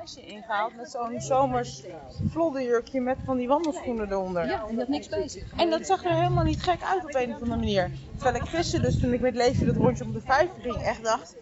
Meisje 0.00 0.42
gehaald 0.46 0.76
met 0.76 0.90
zo'n 0.90 1.20
zomers 1.20 1.82
vlodderjurkje 2.30 3.00
met 3.00 3.18
van 3.24 3.36
die 3.36 3.48
wandelschoenen 3.48 4.10
eronder. 4.10 4.46
Ja, 4.46 4.60
en 4.62 4.68
die 4.68 4.78
had 4.78 4.88
niks 4.88 5.08
bij 5.08 5.28
zich. 5.28 5.52
En 5.56 5.70
dat 5.70 5.86
zag 5.86 6.04
er 6.04 6.14
helemaal 6.14 6.44
niet 6.44 6.62
gek 6.62 6.82
uit 6.82 7.04
op 7.04 7.14
een 7.14 7.28
of 7.28 7.32
andere 7.32 7.56
manier. 7.56 7.90
Terwijl 8.14 8.34
ik 8.34 8.48
gisteren 8.48 8.84
dus 8.84 9.00
toen 9.00 9.12
ik 9.12 9.20
met 9.20 9.34
Leefje 9.34 9.64
dat 9.64 9.76
rondje 9.76 10.04
om 10.04 10.12
de 10.12 10.20
vijver 10.20 10.60
ging 10.60 10.76
echt 10.76 11.04
dacht... 11.04 11.36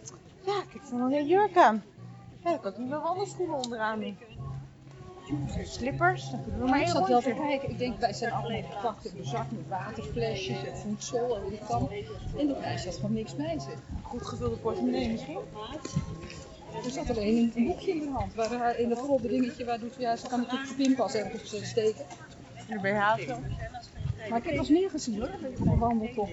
Ja, 0.46 0.62
ik 0.62 0.72
heb 0.72 0.82
van 0.82 1.00
een 1.00 1.26
jurk 1.26 1.56
aan. 1.56 1.82
Ja, 2.44 2.54
ik 2.54 2.62
had 2.62 2.78
nu 2.78 2.84
mijn 2.84 3.02
wandelschoenen 3.02 3.56
onderaan. 3.56 4.16
Slippers, 5.62 6.30
maar 6.66 6.80
ik 6.80 6.88
zat 6.88 7.08
wel 7.08 7.20
te 7.20 7.34
kijken. 7.34 7.70
Ik 7.70 7.78
denk, 7.78 8.00
wij 8.00 8.12
zijn 8.12 8.32
allemaal 8.32 8.62
gepakt 8.70 9.04
in 9.04 9.16
de 9.16 9.24
zak 9.24 9.50
met 9.50 9.68
waterflesjes 9.68 10.64
en 10.64 10.76
voedsel 10.76 11.36
en 11.36 11.52
ik 11.52 11.60
van. 11.62 11.90
En 12.38 12.46
de 12.46 12.56
meisje 12.60 12.86
had 12.86 12.96
gewoon 12.96 13.12
niks 13.12 13.36
bij 13.36 13.58
zich. 13.58 13.78
Goed 14.02 14.26
gevulde 14.26 14.56
portemonnee 14.56 15.10
misschien. 15.10 15.38
Er 16.84 16.90
zat 16.90 17.10
alleen 17.10 17.52
een 17.54 17.64
boekje 17.64 17.90
in 17.90 18.08
haar 18.08 18.20
hand. 18.20 18.34
Waar 18.34 18.78
in 18.78 18.88
dat 18.88 19.20
dingetje, 19.22 19.64
waar 19.64 19.80
doet 19.80 19.94
ja, 19.98 20.16
ze 20.16 20.26
kan 20.28 20.40
natuurlijk 20.40 20.68
de 20.68 20.74
pinpas 20.74 21.14
ergens 21.14 21.68
steken. 21.68 22.04
En 22.68 22.76
de 22.76 22.88
BH 22.88 23.28
zo. 23.28 23.38
Maar 24.28 24.38
ik 24.38 24.44
heb 24.44 24.56
eens 24.56 24.68
meer 24.68 24.90
gezien 24.90 25.18
hoor, 25.18 25.30
op 25.58 25.66
een 25.66 25.78
wandeltocht. 25.78 26.32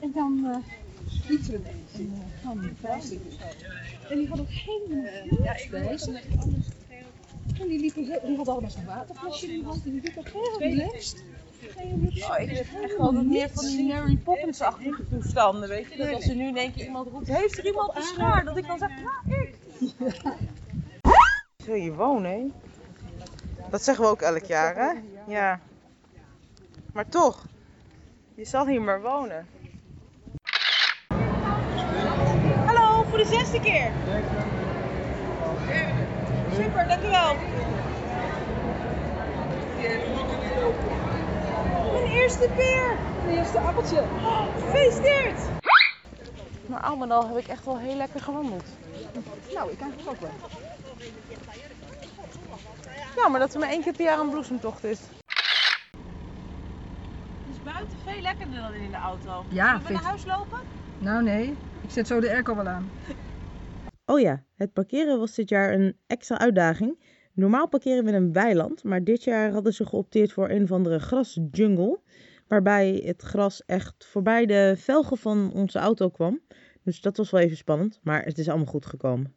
En 0.00 0.12
dan 0.14 0.40
uh, 0.44 0.56
een 1.28 1.64
een, 1.98 2.12
eh, 2.42 2.80
plastic. 2.80 3.20
En 4.08 4.18
die 4.18 4.28
had 4.28 4.40
ook 4.40 4.48
niks 5.40 5.68
bij. 5.68 5.98
En 7.60 7.68
die, 7.68 7.80
liepen, 7.80 8.04
die 8.04 8.36
had 8.36 8.48
allemaal 8.48 8.70
zo'n 8.70 8.84
waterflesje 8.84 9.52
in 9.52 9.58
de 9.58 9.64
hand. 9.64 9.84
En 9.84 9.90
die 9.90 10.00
liep 10.00 10.18
ook 10.18 10.28
heel 10.28 10.58
relaxed. 10.58 11.22
Oh, 12.30 12.38
ik 12.38 12.50
heb 12.50 12.66
echt 12.82 12.98
altijd 12.98 13.26
meer 13.26 13.48
van 13.52 13.64
die 13.64 13.86
Mary 13.86 14.16
Poppins-achtige 14.16 15.08
toestanden, 15.08 15.68
weet 15.68 15.92
je. 15.92 15.98
Dat 15.98 16.14
als 16.14 16.28
er 16.28 16.34
nu 16.34 16.48
in 16.48 16.56
één 16.56 16.72
keer 16.72 16.84
iemand 16.84 17.08
roept, 17.08 17.28
heeft 17.28 17.58
er 17.58 17.66
iemand 17.66 17.96
een 17.96 18.02
schaar? 18.02 18.44
Dat 18.44 18.56
ik 18.56 18.66
dan 18.66 18.78
zeg, 18.78 18.90
ja, 18.90 19.34
ik. 19.34 19.54
Wil 21.64 21.74
je 21.74 21.94
wonen, 21.94 22.30
hè? 22.30 22.46
Dat 23.70 23.82
zeggen 23.82 24.04
we 24.04 24.10
ook 24.10 24.20
elk 24.20 24.44
jaar, 24.44 24.76
hè? 24.76 24.92
Ja. 25.26 25.60
Maar 26.92 27.08
toch, 27.08 27.44
je 28.34 28.44
zal 28.44 28.66
hier 28.66 28.82
maar 28.82 29.02
wonen. 29.02 29.46
Hallo, 32.66 33.04
voor 33.08 33.18
de 33.18 33.26
zesde 33.26 33.60
keer. 33.60 33.90
Super, 36.52 36.88
dank 36.88 37.02
u 37.02 37.08
wel. 37.10 37.34
Mijn 39.76 41.05
eerste 42.22 42.48
peer. 42.56 42.96
Mijn 43.24 43.38
eerste 43.38 43.58
appeltje. 43.58 44.00
Oh, 44.00 44.42
gefeliciteerd! 44.54 45.38
Maar 46.66 46.80
al 46.80 46.96
met 46.96 47.10
al 47.10 47.28
heb 47.28 47.36
ik 47.36 47.46
echt 47.46 47.64
wel 47.64 47.78
heel 47.78 47.96
lekker 47.96 48.20
gewandeld. 48.20 48.64
Nou, 49.54 49.70
ik 49.70 49.80
eigenlijk 49.80 50.10
ook 50.10 50.20
wel. 50.20 50.30
Ja, 53.16 53.28
maar 53.28 53.40
dat 53.40 53.54
er 53.54 53.60
maar 53.60 53.68
één 53.68 53.82
keer 53.82 53.92
per 53.92 54.04
jaar 54.04 54.18
een 54.18 54.30
bloesemtocht 54.30 54.84
is. 54.84 54.98
Het 54.98 55.08
is 57.56 57.62
buiten 57.72 57.96
veel 58.04 58.20
lekkerder 58.20 58.60
dan 58.60 58.72
in 58.74 58.90
de 58.90 58.96
auto. 58.96 59.44
Ja, 59.48 59.64
Zullen 59.66 59.80
we 59.80 59.86
vind 59.86 60.00
naar 60.00 60.08
huis 60.08 60.24
lopen? 60.24 60.58
Nou 60.98 61.22
nee, 61.22 61.56
ik 61.80 61.90
zet 61.90 62.06
zo 62.06 62.20
de 62.20 62.30
airco 62.30 62.56
wel 62.56 62.66
aan. 62.66 62.90
Oh 64.06 64.20
ja, 64.20 64.42
het 64.56 64.72
parkeren 64.72 65.18
was 65.18 65.34
dit 65.34 65.48
jaar 65.48 65.72
een 65.72 65.96
extra 66.06 66.38
uitdaging. 66.38 66.98
Normaal 67.36 67.68
parkeren 67.68 68.04
we 68.04 68.10
in 68.10 68.16
een 68.16 68.32
weiland, 68.32 68.84
maar 68.84 69.04
dit 69.04 69.24
jaar 69.24 69.50
hadden 69.52 69.72
ze 69.72 69.86
geopteerd 69.86 70.32
voor 70.32 70.50
een 70.50 70.62
of 70.62 70.72
andere 70.72 70.98
grasjungle. 70.98 71.98
Waarbij 72.48 73.02
het 73.04 73.22
gras 73.22 73.62
echt 73.66 73.94
voorbij 74.04 74.46
de 74.46 74.74
velgen 74.76 75.16
van 75.16 75.52
onze 75.54 75.78
auto 75.78 76.08
kwam. 76.08 76.40
Dus 76.82 77.00
dat 77.00 77.16
was 77.16 77.30
wel 77.30 77.40
even 77.40 77.56
spannend, 77.56 78.00
maar 78.02 78.24
het 78.24 78.38
is 78.38 78.48
allemaal 78.48 78.66
goed 78.66 78.86
gekomen. 78.86 79.32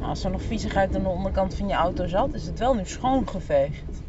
Als 0.00 0.24
er 0.24 0.30
nog 0.30 0.42
viezigheid 0.42 0.94
aan 0.94 1.02
de 1.02 1.08
onderkant 1.08 1.54
van 1.54 1.68
je 1.68 1.74
auto 1.74 2.06
zat, 2.06 2.34
is 2.34 2.46
het 2.46 2.58
wel 2.58 2.74
nu 2.74 2.84
schoongeveegd. 2.84 4.02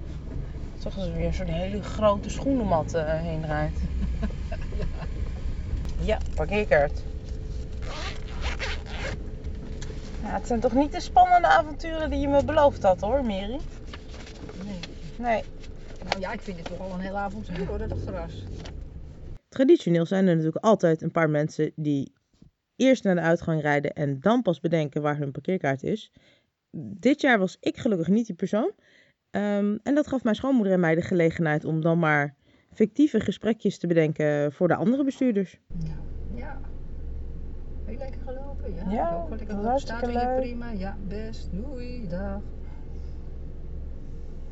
Toch 0.79 0.97
als 0.97 1.07
er 1.07 1.15
weer 1.15 1.33
zo'n 1.33 1.45
hele 1.45 1.83
grote 1.83 2.29
schoenenmat 2.29 2.93
eh, 2.93 3.21
heen 3.21 3.45
rijdt. 3.45 3.79
Ja, 6.01 6.17
parkeerkaart. 6.35 7.03
Ja, 10.21 10.33
het 10.33 10.47
zijn 10.47 10.59
toch 10.59 10.73
niet 10.73 10.91
de 10.91 11.01
spannende 11.01 11.47
avonturen 11.47 12.09
die 12.09 12.19
je 12.19 12.27
me 12.27 12.45
beloofd 12.45 12.83
had 12.83 13.01
hoor, 13.01 13.25
Mary? 13.25 13.59
Nee. 14.65 14.79
Nee. 15.17 15.43
Nou 16.03 16.19
ja, 16.19 16.31
ik 16.31 16.41
vind 16.41 16.57
dit 16.57 16.65
toch 16.65 16.79
al 16.79 16.91
een 16.93 16.99
heel 16.99 17.17
avontuur 17.17 17.67
hoor, 17.67 17.77
dat 17.77 17.97
gras. 18.05 18.43
Traditioneel 19.49 20.05
zijn 20.05 20.27
er 20.27 20.35
natuurlijk 20.35 20.65
altijd 20.65 21.01
een 21.01 21.11
paar 21.11 21.29
mensen 21.29 21.71
die 21.75 22.13
eerst 22.75 23.03
naar 23.03 23.15
de 23.15 23.21
uitgang 23.21 23.61
rijden 23.61 23.93
en 23.93 24.19
dan 24.19 24.41
pas 24.41 24.59
bedenken 24.59 25.01
waar 25.01 25.17
hun 25.17 25.31
parkeerkaart 25.31 25.83
is. 25.83 26.11
Dit 26.77 27.21
jaar 27.21 27.39
was 27.39 27.57
ik 27.59 27.77
gelukkig 27.77 28.07
niet 28.07 28.25
die 28.25 28.35
persoon. 28.35 28.71
Ehm, 29.29 29.77
en 29.83 29.95
dat 29.95 30.07
gaf 30.07 30.23
mijn 30.23 30.35
schoonmoeder 30.35 30.73
en 30.73 30.79
mij 30.79 30.95
de 30.95 31.01
gelegenheid 31.01 31.65
om 31.65 31.81
dan 31.81 31.99
maar 31.99 32.35
fictieve 32.73 33.19
gesprekjes 33.19 33.77
te 33.77 33.87
bedenken 33.87 34.51
voor 34.53 34.67
de 34.67 34.75
andere 34.75 35.03
bestuurders. 35.03 35.59
Ja. 35.83 36.08
Ja. 38.89 39.15
Ook 39.15 39.29
wel 39.29 39.37
lekker 39.37 39.55
hartstikke 39.55 40.09
Staat 40.09 40.23
leuk. 40.23 40.39
prima, 40.39 40.69
ja, 40.69 40.95
best. 41.07 41.47
Doei, 41.51 42.07
dag. 42.07 42.39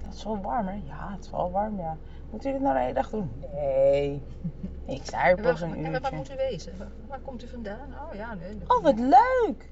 Het 0.03 0.13
is 0.15 0.24
wel 0.24 0.41
warm 0.41 0.67
hè? 0.67 0.82
Ja, 0.86 1.12
het 1.12 1.24
is 1.24 1.32
wel 1.32 1.51
warm 1.51 1.77
ja. 1.79 1.98
Moet 2.29 2.46
u 2.46 2.51
dit 2.51 2.62
nou 2.62 2.74
de 2.74 2.79
hele 2.82 2.94
dag 2.94 3.10
doen? 3.10 3.32
Nee. 3.53 4.22
Ik 4.96 5.01
sta 5.06 5.25
hier 5.25 5.41
pas 5.41 5.62
een 5.62 5.86
en 5.86 5.91
waar 5.91 6.01
uurtje. 6.01 6.15
moet 6.15 6.32
u 6.32 6.36
wezen? 6.36 6.77
Waar, 6.77 6.88
waar 7.08 7.20
komt 7.20 7.44
u 7.44 7.48
vandaan? 7.48 7.94
Oh 8.08 8.13
ja, 8.15 8.34
nee. 8.34 8.58
Oh, 8.67 8.84
wat 8.84 9.00
leuk! 9.00 9.70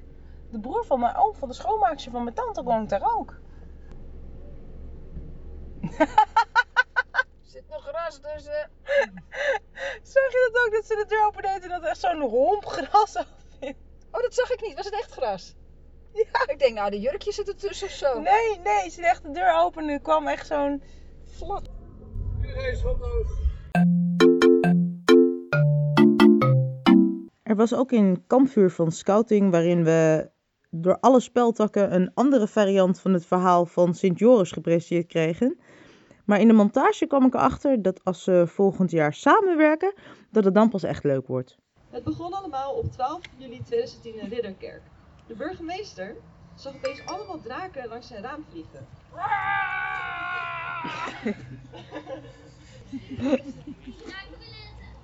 De 0.50 0.60
broer 0.60 0.86
van 0.86 1.00
mijn 1.00 1.16
oom, 1.16 1.34
van 1.36 1.48
de 1.48 1.54
schoonmaakster 1.54 2.12
van 2.12 2.24
mijn 2.24 2.36
tante, 2.36 2.64
woont 2.64 2.90
daar 2.90 3.16
ook. 3.18 3.40
Zit 7.42 7.64
nog 7.70 7.84
gras 7.88 8.20
tussen. 8.20 8.70
Zag 10.14 10.32
je 10.32 10.50
dat 10.52 10.66
ook, 10.66 10.72
dat 10.74 10.86
ze 10.86 10.96
de 10.96 11.06
deur 11.08 11.26
opendeed 11.26 11.64
en 11.64 11.70
dat 11.70 11.82
er 11.82 11.88
echt 11.88 12.00
zo'n 12.00 12.20
romp 12.22 12.66
gras? 12.66 13.26
Oh, 14.16 14.22
dat 14.22 14.34
zag 14.34 14.52
ik 14.52 14.62
niet. 14.62 14.76
Was 14.76 14.86
het 14.86 14.94
echt 14.94 15.12
gras? 15.12 15.56
Ja. 16.14 16.52
Ik 16.54 16.60
denk, 16.60 16.76
nou, 16.76 16.90
de 16.90 17.00
jurkje 17.00 17.32
zit 17.32 17.48
er 17.48 17.56
tussen 17.56 17.88
of 17.88 17.94
zo. 17.94 18.20
Nee, 18.20 18.60
nee, 18.64 18.90
ze 18.90 18.96
deed 18.96 19.10
echt 19.10 19.24
de 19.24 19.32
deur 19.32 19.56
open 19.60 19.84
en 19.84 19.90
er 19.90 20.00
kwam 20.00 20.28
echt 20.28 20.48
zo'n... 20.48 20.82
Vlot. 21.24 21.70
Er 27.44 27.56
was 27.56 27.74
ook 27.74 27.92
een 27.92 28.24
kampvuur 28.28 28.72
van 28.72 28.92
scouting 28.92 29.52
waarin 29.52 29.84
we 29.84 30.30
door 30.70 31.00
alle 31.00 31.20
speltakken 31.20 31.94
een 31.94 32.12
andere 32.14 32.48
variant 32.48 33.00
van 33.00 33.14
het 33.14 33.26
verhaal 33.26 33.66
van 33.66 33.94
Sint 33.94 34.20
Joris 34.20 34.52
gepresenteerd 34.52 35.08
kregen. 35.08 35.60
Maar 36.26 36.40
in 36.40 36.48
de 36.48 36.54
montage 36.54 37.08
kwam 37.08 37.26
ik 37.26 37.34
erachter 37.34 37.82
dat 37.82 38.04
als 38.04 38.24
ze 38.24 38.44
volgend 38.48 38.92
jaar 38.92 39.14
samenwerken, 39.14 39.94
dat 40.32 40.44
het 40.44 40.54
dan 40.54 40.70
pas 40.70 40.84
echt 40.84 41.04
leuk 41.04 41.28
wordt. 41.28 41.58
Het 41.96 42.04
begon 42.04 42.34
allemaal 42.34 42.74
op 42.74 42.92
12 42.92 43.22
juli 43.38 43.64
2010 43.64 44.20
in 44.20 44.30
Ridderkerk. 44.30 44.82
De 45.28 45.36
burgemeester 45.36 46.16
zag 46.56 46.76
opeens 46.76 47.06
allemaal 47.06 47.42
draken 47.42 47.88
langs 47.88 48.08
zijn 48.08 48.24
raam 48.24 48.46
vliegen. 48.50 48.88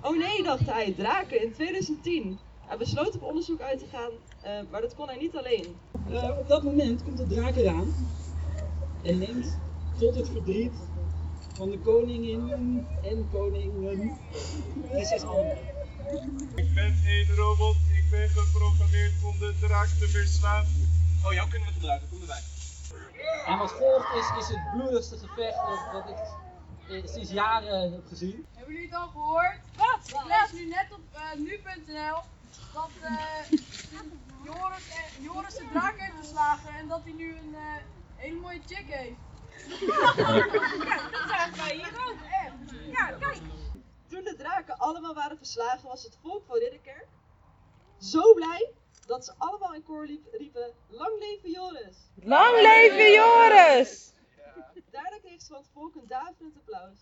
Oh 0.02 0.18
nee, 0.18 0.42
dacht 0.42 0.66
hij, 0.66 0.92
draken 0.92 1.42
in 1.42 1.52
2010. 1.52 2.38
Hij 2.60 2.76
besloot 2.76 3.14
op 3.14 3.22
onderzoek 3.22 3.60
uit 3.60 3.78
te 3.78 3.86
gaan, 3.86 4.10
eh, 4.40 4.70
maar 4.70 4.80
dat 4.80 4.94
kon 4.94 5.06
hij 5.06 5.16
niet 5.16 5.36
alleen. 5.36 5.76
Eh, 6.10 6.38
op 6.38 6.48
dat 6.48 6.62
moment 6.62 7.02
komt 7.02 7.16
de 7.16 7.26
draak 7.26 7.56
eraan 7.56 7.94
en 9.02 9.18
neemt 9.18 9.58
tot 9.98 10.14
het 10.14 10.28
verdriet 10.28 10.72
van 11.54 11.70
de 11.70 11.78
koninginnen 11.78 12.86
en 13.02 13.28
koningen 13.32 14.18
prinses 14.88 15.22
Anne. 15.22 15.81
Ik 16.54 16.74
ben 16.74 17.00
een 17.06 17.34
robot, 17.36 17.76
ik 17.96 18.10
ben 18.10 18.28
geprogrammeerd 18.28 19.12
om 19.24 19.38
de 19.38 19.54
draak 19.60 19.88
te 19.88 20.08
verslaan. 20.08 20.66
Oh, 21.24 21.32
jou 21.32 21.48
kunnen 21.48 21.68
we 21.68 21.74
gebruiken, 21.74 22.08
kom 22.08 22.20
erbij. 22.20 22.42
En 23.46 23.58
wat 23.58 23.72
volgt 23.72 24.14
is, 24.14 24.30
is 24.38 24.48
het 24.48 24.70
bloedigste 24.72 25.18
gevecht 25.18 25.58
dat, 25.92 26.08
ik 26.08 26.16
eh, 26.88 27.12
sinds 27.12 27.30
jaren 27.30 27.92
heb 27.92 28.06
gezien. 28.08 28.46
Hebben 28.54 28.74
jullie 28.74 28.88
het 28.90 28.98
al 28.98 29.08
gehoord? 29.08 29.60
Wat? 29.76 29.98
Ik 30.06 30.26
lees 30.26 30.60
nu 30.60 30.68
net 30.68 30.86
op 30.92 31.00
eh, 31.12 31.38
nu.nl 31.38 32.20
dat 32.72 32.90
eh, 33.00 33.58
Joris, 34.44 34.88
eh, 34.88 35.24
Joris 35.24 35.54
de 35.54 35.64
draak 35.72 35.98
heeft 35.98 36.16
geslagen 36.20 36.74
en 36.74 36.88
dat 36.88 37.00
hij 37.04 37.12
nu 37.12 37.30
een 37.30 37.54
eh, 37.54 37.82
hele 38.16 38.40
mooie 38.40 38.60
chick 38.66 38.86
heeft. 38.86 39.16
ja, 39.86 41.08
dat 41.10 41.28
zagen 41.28 41.56
wij 41.56 41.74
hier 41.74 41.92
ook, 42.08 42.16
echt. 42.44 42.52
Ja, 42.90 43.06
kijk. 43.18 43.40
De 44.12 44.34
draken 44.36 44.78
allemaal 44.78 45.14
waren 45.14 45.36
verslagen, 45.36 45.88
was 45.88 46.02
het 46.02 46.18
volk 46.22 46.44
van 46.46 46.58
Ridderkerk 46.58 47.08
zo 47.98 48.34
blij 48.34 48.72
dat 49.06 49.24
ze 49.24 49.32
allemaal 49.38 49.74
in 49.74 49.82
koor 49.82 50.06
riepen: 50.32 50.74
Lang 50.88 51.18
leven 51.18 51.50
Joris! 51.50 51.96
Lang 52.14 52.60
leven 52.60 53.12
Joris! 53.12 54.12
Ja. 54.36 54.72
Daarna 54.90 55.18
kreeg 55.18 55.40
ze 55.42 55.46
van 55.46 55.56
het 55.56 55.68
volk 55.72 55.94
een 55.94 56.06
daverend 56.06 56.56
applaus. 56.56 56.98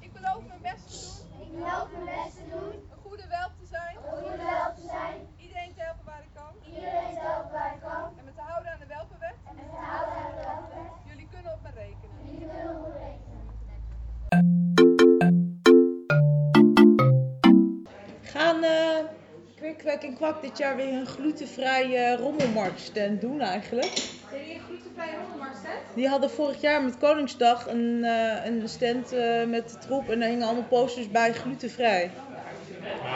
Ik 0.00 0.12
beloof 0.12 0.46
mijn 0.46 0.62
best 0.62 0.88
te 0.88 1.24
doen. 1.28 1.44
Ik 1.44 1.52
beloof 1.52 1.90
mijn 1.90 2.04
best 2.04 2.36
te 2.36 2.44
doen. 2.50 2.88
Een 2.90 3.00
goede 3.02 3.26
welp 3.28 3.52
te 3.58 3.66
zijn. 3.66 3.96
Een 3.96 4.22
goede 4.22 4.36
welp 4.36 4.76
te 4.76 4.82
zijn. 4.86 5.35
Kwek 19.86 20.02
en 20.02 20.14
Kwak 20.14 20.42
dit 20.42 20.58
jaar 20.58 20.76
weer 20.76 20.92
een 20.92 21.06
glutenvrije 21.06 22.16
rommelmarktstand 22.16 23.20
doen 23.20 23.40
eigenlijk. 23.40 23.92
Jullie 24.32 24.54
een 24.54 24.60
glutenvrije 24.60 25.16
rommelmarktstand? 25.20 25.78
Die 25.94 26.08
hadden 26.08 26.30
vorig 26.30 26.60
jaar 26.60 26.82
met 26.82 26.98
Koningsdag 26.98 27.66
een, 27.66 28.04
eh, 28.04 28.44
een 28.44 28.68
stand 28.68 29.12
eh, 29.12 29.44
met 29.44 29.70
de 29.70 29.78
troep 29.78 30.10
en 30.10 30.20
daar 30.20 30.28
hingen 30.28 30.46
allemaal 30.46 30.64
posters 30.64 31.10
bij 31.10 31.32
glutenvrij. 31.32 32.10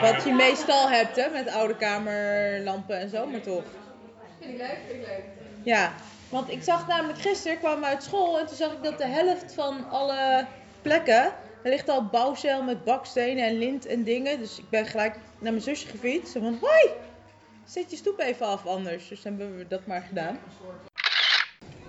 Wat 0.01 0.23
je 0.23 0.33
meestal 0.33 0.89
hebt 0.89 1.15
hè, 1.15 1.29
met 1.29 1.49
oude 1.49 1.75
kamerlampen 1.75 2.99
en 2.99 3.09
zo, 3.09 3.25
maar 3.25 3.41
toch. 3.41 3.63
Vind 4.39 4.51
ik 4.51 4.57
leuk, 4.57 4.77
vind 4.87 5.01
ik 5.01 5.07
leuk. 5.07 5.23
Ja, 5.63 5.93
want 6.29 6.49
ik 6.51 6.63
zag 6.63 6.87
namelijk 6.87 7.19
gisteren, 7.19 7.59
kwamen 7.59 7.79
we 7.79 7.85
uit 7.85 8.03
school 8.03 8.39
en 8.39 8.47
toen 8.47 8.57
zag 8.57 8.71
ik 8.71 8.83
dat 8.83 8.97
de 8.97 9.07
helft 9.07 9.53
van 9.53 9.89
alle 9.89 10.45
plekken, 10.81 11.31
er 11.63 11.69
ligt 11.69 11.89
al 11.89 12.05
bouwcel 12.05 12.63
met 12.63 12.83
bakstenen 12.83 13.45
en 13.45 13.57
lint 13.57 13.85
en 13.85 14.03
dingen. 14.03 14.39
Dus 14.39 14.57
ik 14.59 14.69
ben 14.69 14.85
gelijk 14.85 15.15
naar 15.39 15.51
mijn 15.51 15.63
zusje 15.63 15.87
gefietst. 15.87 16.31
Van, 16.31 16.57
hoi, 16.61 16.89
zet 17.65 17.91
je 17.91 17.97
stoep 17.97 18.19
even 18.19 18.45
af 18.45 18.65
anders. 18.65 19.07
Dus 19.07 19.23
hebben 19.23 19.57
we 19.57 19.67
dat 19.67 19.85
maar 19.85 20.01
gedaan. 20.01 20.39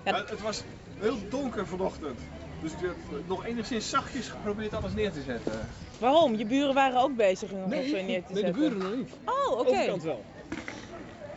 Ja, 0.05 0.25
het 0.25 0.41
was 0.41 0.61
heel 0.99 1.17
donker 1.29 1.67
vanochtend. 1.67 2.19
Dus 2.61 2.71
ik 2.71 2.77
heb 2.79 2.95
nog 3.27 3.45
enigszins 3.45 3.89
zachtjes 3.89 4.27
geprobeerd 4.27 4.73
alles 4.73 4.93
neer 4.93 5.11
te 5.11 5.21
zetten. 5.21 5.69
Waarom? 5.99 6.35
Je 6.35 6.45
buren 6.45 6.73
waren 6.73 7.01
ook 7.01 7.15
bezig 7.15 7.51
om 7.51 7.69
Nee, 7.69 7.91
neer 7.91 7.99
te 7.99 8.03
nee, 8.03 8.23
de 8.27 8.35
zetten. 8.35 8.53
buren 8.53 8.77
nog 8.77 8.95
niet. 8.95 9.09
Oh, 9.25 9.51
oké. 9.59 9.69
Overkant 9.69 10.03
wel. 10.03 10.23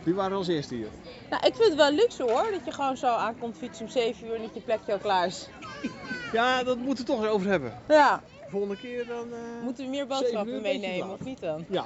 Die 0.03 0.13
waren 0.13 0.37
als 0.37 0.47
eerste 0.47 0.75
hier. 0.75 0.87
Nou, 1.29 1.45
ik 1.47 1.55
vind 1.55 1.67
het 1.67 1.75
wel 1.75 1.91
luxe 1.91 2.23
hoor, 2.23 2.51
dat 2.51 2.65
je 2.65 2.71
gewoon 2.71 2.97
zo 2.97 3.07
aankomt 3.07 3.57
fietsen 3.57 3.85
om 3.85 3.91
7 3.91 4.27
uur 4.27 4.35
en 4.35 4.41
dat 4.41 4.53
je 4.53 4.61
plekje 4.61 4.91
al 4.93 4.97
klaar 4.99 5.25
is. 5.25 5.49
Ja, 6.31 6.63
dat 6.63 6.77
moeten 6.77 7.05
we 7.05 7.11
toch 7.11 7.21
eens 7.21 7.29
over 7.31 7.47
hebben. 7.49 7.73
Ja. 7.87 8.21
Volgende 8.49 8.77
keer 8.77 9.07
dan... 9.07 9.27
eh, 9.33 9.63
Moeten 9.63 9.83
we 9.83 9.89
meer 9.89 10.07
boodschappen 10.07 10.61
meenemen 10.61 11.09
of 11.13 11.23
niet 11.23 11.39
dan? 11.41 11.65
Ja. 11.69 11.85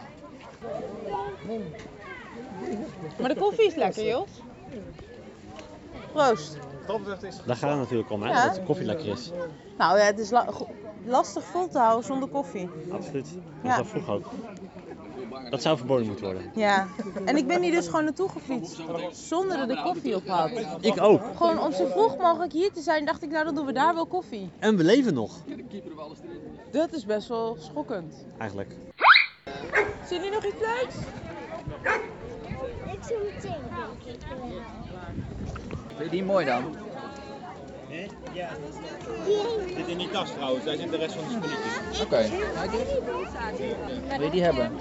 Maar 3.20 3.30
de 3.30 3.36
koffie 3.40 3.66
is 3.68 3.76
lekker, 3.76 4.06
joh. 4.06 4.28
Proost. 6.14 6.58
Dat 6.88 7.00
Daar 7.46 7.56
gaat 7.56 7.70
het 7.70 7.80
natuurlijk 7.80 8.10
om, 8.10 8.22
hè? 8.24 8.30
Ja. 8.30 8.46
Dat 8.46 8.56
de 8.56 8.64
koffie 8.64 8.86
lekker 8.86 9.08
is. 9.08 9.32
Nou 9.78 9.98
ja, 9.98 10.04
het 10.06 10.20
is 10.20 10.30
la- 10.30 10.48
lastig 11.06 11.44
vol 11.44 11.68
te 11.68 11.78
houden 11.78 12.06
zonder 12.06 12.30
koffie. 12.30 12.70
Absoluut. 12.92 13.24
Dat 13.34 13.42
Ja. 13.64 13.68
was 13.68 13.78
dat 13.78 13.88
vroeger 13.88 14.14
ook. 14.14 14.26
Dat 15.50 15.62
zou 15.62 15.78
verboden 15.78 16.06
moeten 16.08 16.26
worden. 16.26 16.52
Ja, 16.56 16.88
en 17.26 17.38
ik 17.38 17.48
ben 17.48 17.62
hier 17.62 17.72
dus 17.72 17.86
gewoon 17.88 18.04
naartoe 18.04 18.30
gefietst 18.30 18.82
zonder 19.12 19.58
dat 19.58 19.70
ik 19.70 19.84
koffie 19.84 20.16
op 20.16 20.28
had. 20.28 20.50
Ik 20.82 21.02
ook. 21.02 21.22
Gewoon 21.36 21.60
om 21.60 21.72
zo 21.72 21.86
vroeg 21.88 22.18
mogelijk 22.18 22.52
hier 22.54 22.72
te 22.72 22.82
zijn, 22.82 23.06
dacht 23.06 23.24
ik, 23.24 23.30
nou 23.30 23.46
dan 23.46 23.56
doen 23.56 23.66
we 23.66 23.72
daar 23.74 23.94
wel 23.94 24.06
koffie. 24.06 24.50
En 24.60 24.78
we 24.78 24.84
leven 24.84 25.14
nog, 25.14 25.32
Dat 26.72 26.94
is 26.94 27.06
best 27.06 27.28
wel 27.28 27.58
schokkend. 27.60 28.14
eigenlijk. 28.38 28.76
Zie 30.08 30.18
jullie 30.18 30.32
nog 30.32 30.46
iets 30.46 30.60
leuks? 30.60 30.96
Ik 32.94 33.04
zo 33.10 33.16
meteen 33.24 33.42
denk 33.72 34.16
ik 34.16 34.28
wel. 34.30 34.52
Vind 35.98 36.04
je 36.04 36.10
die 36.10 36.24
mooi 36.24 36.46
dan? 36.46 36.64
Ja. 38.34 38.50
Zit 39.76 39.88
in 39.88 39.98
die 39.98 40.10
tas 40.10 40.32
trouwens, 40.32 40.66
daar 40.66 40.76
zit 40.76 40.92
de 40.92 40.98
rest 40.98 41.16
van 41.16 41.24
de 41.24 41.48
spulletjes. 41.48 42.02
Oké. 42.02 42.30
Wil 44.18 44.26
je 44.26 44.32
die 44.32 44.44
hebben? 44.44 44.72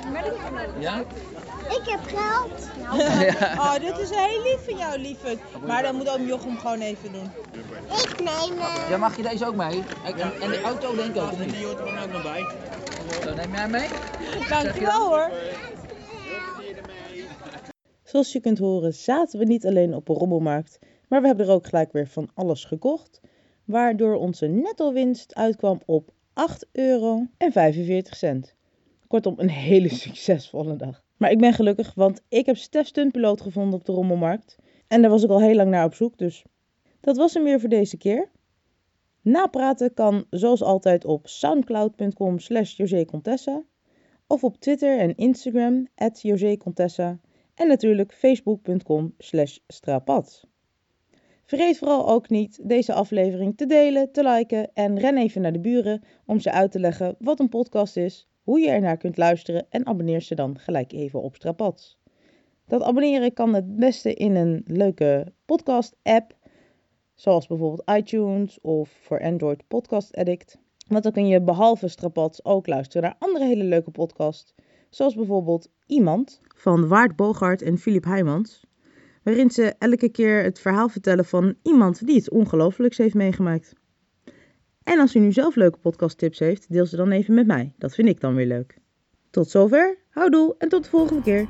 Ja? 0.79 1.05
Ik 1.69 1.83
heb 1.85 2.01
geld. 2.05 2.69
Oh, 3.59 3.75
dit 3.75 3.99
is 3.99 4.11
heel 4.11 4.43
lief 4.43 4.65
van 4.65 4.77
jou, 4.77 4.99
lieverd. 4.99 5.39
Maar 5.67 5.83
dan 5.83 5.97
moet 5.97 6.09
oom 6.09 6.27
Jochem 6.27 6.59
gewoon 6.59 6.81
even 6.81 7.13
doen. 7.13 7.31
Ik 7.87 8.19
neem 8.19 8.59
eh, 8.59 8.89
Ja, 8.89 8.97
mag 8.97 9.17
je 9.17 9.23
deze 9.23 9.47
ook 9.47 9.55
mee? 9.55 9.83
En, 10.41 10.51
de 10.51 10.61
auto 10.65 10.95
denk 10.95 11.15
ik 11.15 11.23
ook? 11.23 11.39
Die 11.39 11.65
hoort 11.65 11.79
er 11.79 11.85
dan 11.85 11.99
ook 11.99 12.13
nog 12.13 12.23
bij. 12.23 12.47
Zo, 13.25 13.35
neem 13.35 13.53
jij 13.53 13.69
mee? 13.69 13.89
Dankjewel 14.49 15.09
hoor. 15.09 15.31
Zoals 18.05 18.33
je 18.33 18.41
kunt 18.41 18.59
horen 18.59 18.95
zaten 18.95 19.39
we 19.39 19.45
niet 19.45 19.67
alleen 19.67 19.95
op 19.95 20.09
een 20.09 20.15
rommelmarkt, 20.17 20.79
maar 21.11 21.21
we 21.21 21.27
hebben 21.27 21.47
er 21.47 21.53
ook 21.53 21.67
gelijk 21.67 21.93
weer 21.93 22.09
van 22.09 22.29
alles 22.35 22.65
gekocht. 22.65 23.21
Waardoor 23.65 24.15
onze 24.15 24.47
netto 24.47 24.93
winst 24.93 25.35
uitkwam 25.35 25.81
op 25.87 26.11
8,45 26.11 26.71
euro. 26.73 27.27
Kortom, 29.07 29.35
een 29.37 29.51
hele 29.51 29.89
succesvolle 30.05 30.77
dag. 30.77 31.03
Maar 31.17 31.31
ik 31.31 31.39
ben 31.39 31.53
gelukkig, 31.53 31.95
want 31.95 32.23
ik 32.29 32.47
heb 32.47 32.57
Stef 32.57 32.87
Stuntpiloot 32.87 33.41
gevonden 33.41 33.79
op 33.79 33.85
de 33.85 33.93
rommelmarkt. 33.93 34.57
En 34.89 35.01
daar 35.01 35.11
was 35.11 35.23
ik 35.23 35.31
al 35.31 35.41
heel 35.41 35.55
lang 35.55 35.71
naar 35.71 35.85
op 35.85 35.95
zoek, 35.95 36.19
dus 36.19 36.45
dat 37.01 37.17
was 37.17 37.35
hem 37.35 37.45
weer 37.45 37.61
voor 37.61 37.69
deze 37.69 37.97
keer. 37.97 38.31
Napraten 39.21 39.95
kan 39.95 40.25
zoals 40.31 40.63
altijd 40.63 41.05
op 41.05 41.29
soundcloud.com 41.29 42.39
slash 42.39 42.77
josécontessa 42.77 43.63
of 44.27 44.45
op 44.45 44.57
Twitter 44.57 44.99
en 44.99 45.17
Instagram 45.17 45.87
at 45.95 46.23
josécontessa 46.23 47.19
en 47.55 47.69
natuurlijk 47.69 48.13
facebook.com 48.13 49.15
slash 49.19 49.59
strapat. 49.67 50.50
Vergeet 51.51 51.79
vooral 51.79 52.09
ook 52.09 52.29
niet 52.29 52.61
deze 52.63 52.93
aflevering 52.93 53.57
te 53.57 53.67
delen, 53.67 54.13
te 54.13 54.23
liken 54.23 54.71
en 54.75 54.99
ren 54.99 55.19
even 55.19 55.41
naar 55.41 55.53
de 55.53 55.61
buren 55.61 56.03
om 56.27 56.41
ze 56.41 56.53
uit 56.53 56.73
te 56.73 56.81
leggen 56.81 57.17
wat 57.19 57.41
een 57.41 57.49
podcast 57.49 57.97
is, 57.97 58.29
hoe 58.43 58.61
je 58.61 58.71
ernaar 58.71 58.97
kunt 58.97 59.17
luisteren 59.17 59.67
en 59.71 59.87
abonneer 59.87 60.21
ze 60.21 60.35
dan 60.35 60.59
gelijk 60.59 60.93
even 60.93 61.23
op 61.23 61.35
Strapat. 61.35 61.99
Dat 62.67 62.83
abonneren 62.83 63.33
kan 63.33 63.55
het 63.55 63.77
beste 63.77 64.15
in 64.15 64.35
een 64.35 64.63
leuke 64.67 65.33
podcast 65.45 65.97
app, 66.03 66.37
zoals 67.15 67.47
bijvoorbeeld 67.47 67.91
iTunes 67.97 68.61
of 68.61 68.91
voor 69.01 69.23
Android 69.23 69.63
Podcast 69.69 70.17
Addict. 70.17 70.59
Want 70.89 71.03
dan 71.03 71.13
kun 71.13 71.27
je 71.27 71.43
behalve 71.43 71.89
Strapats 71.89 72.45
ook 72.45 72.67
luisteren 72.67 73.03
naar 73.03 73.17
andere 73.19 73.45
hele 73.45 73.65
leuke 73.65 73.91
podcasts, 73.91 74.55
zoals 74.91 75.15
bijvoorbeeld 75.15 75.69
Iemand 75.87 76.41
van 76.57 76.89
Waard 76.89 77.17
Bogart 77.17 77.63
en 77.63 77.79
Filip 77.79 78.05
Heijmans, 78.05 78.69
waarin 79.23 79.51
ze 79.51 79.75
elke 79.79 80.09
keer 80.09 80.43
het 80.43 80.59
verhaal 80.59 80.89
vertellen 80.89 81.25
van 81.25 81.55
iemand 81.63 82.07
die 82.07 82.17
iets 82.17 82.29
ongelooflijks 82.29 82.99
heeft 82.99 83.15
meegemaakt. 83.15 83.73
En 84.83 84.99
als 84.99 85.15
u 85.15 85.19
nu 85.19 85.33
zelf 85.33 85.57
leuke 85.57 85.79
podcasttips 85.79 86.39
heeft, 86.39 86.73
deel 86.73 86.87
ze 86.87 86.97
dan 86.97 87.11
even 87.11 87.35
met 87.35 87.47
mij. 87.47 87.73
Dat 87.79 87.95
vind 87.95 88.09
ik 88.09 88.21
dan 88.21 88.35
weer 88.35 88.47
leuk. 88.47 88.79
Tot 89.31 89.51
zover, 89.51 89.99
houdoe 90.09 90.55
en 90.59 90.69
tot 90.69 90.85
de 90.85 90.91
volgende 90.91 91.23
keer. 91.23 91.47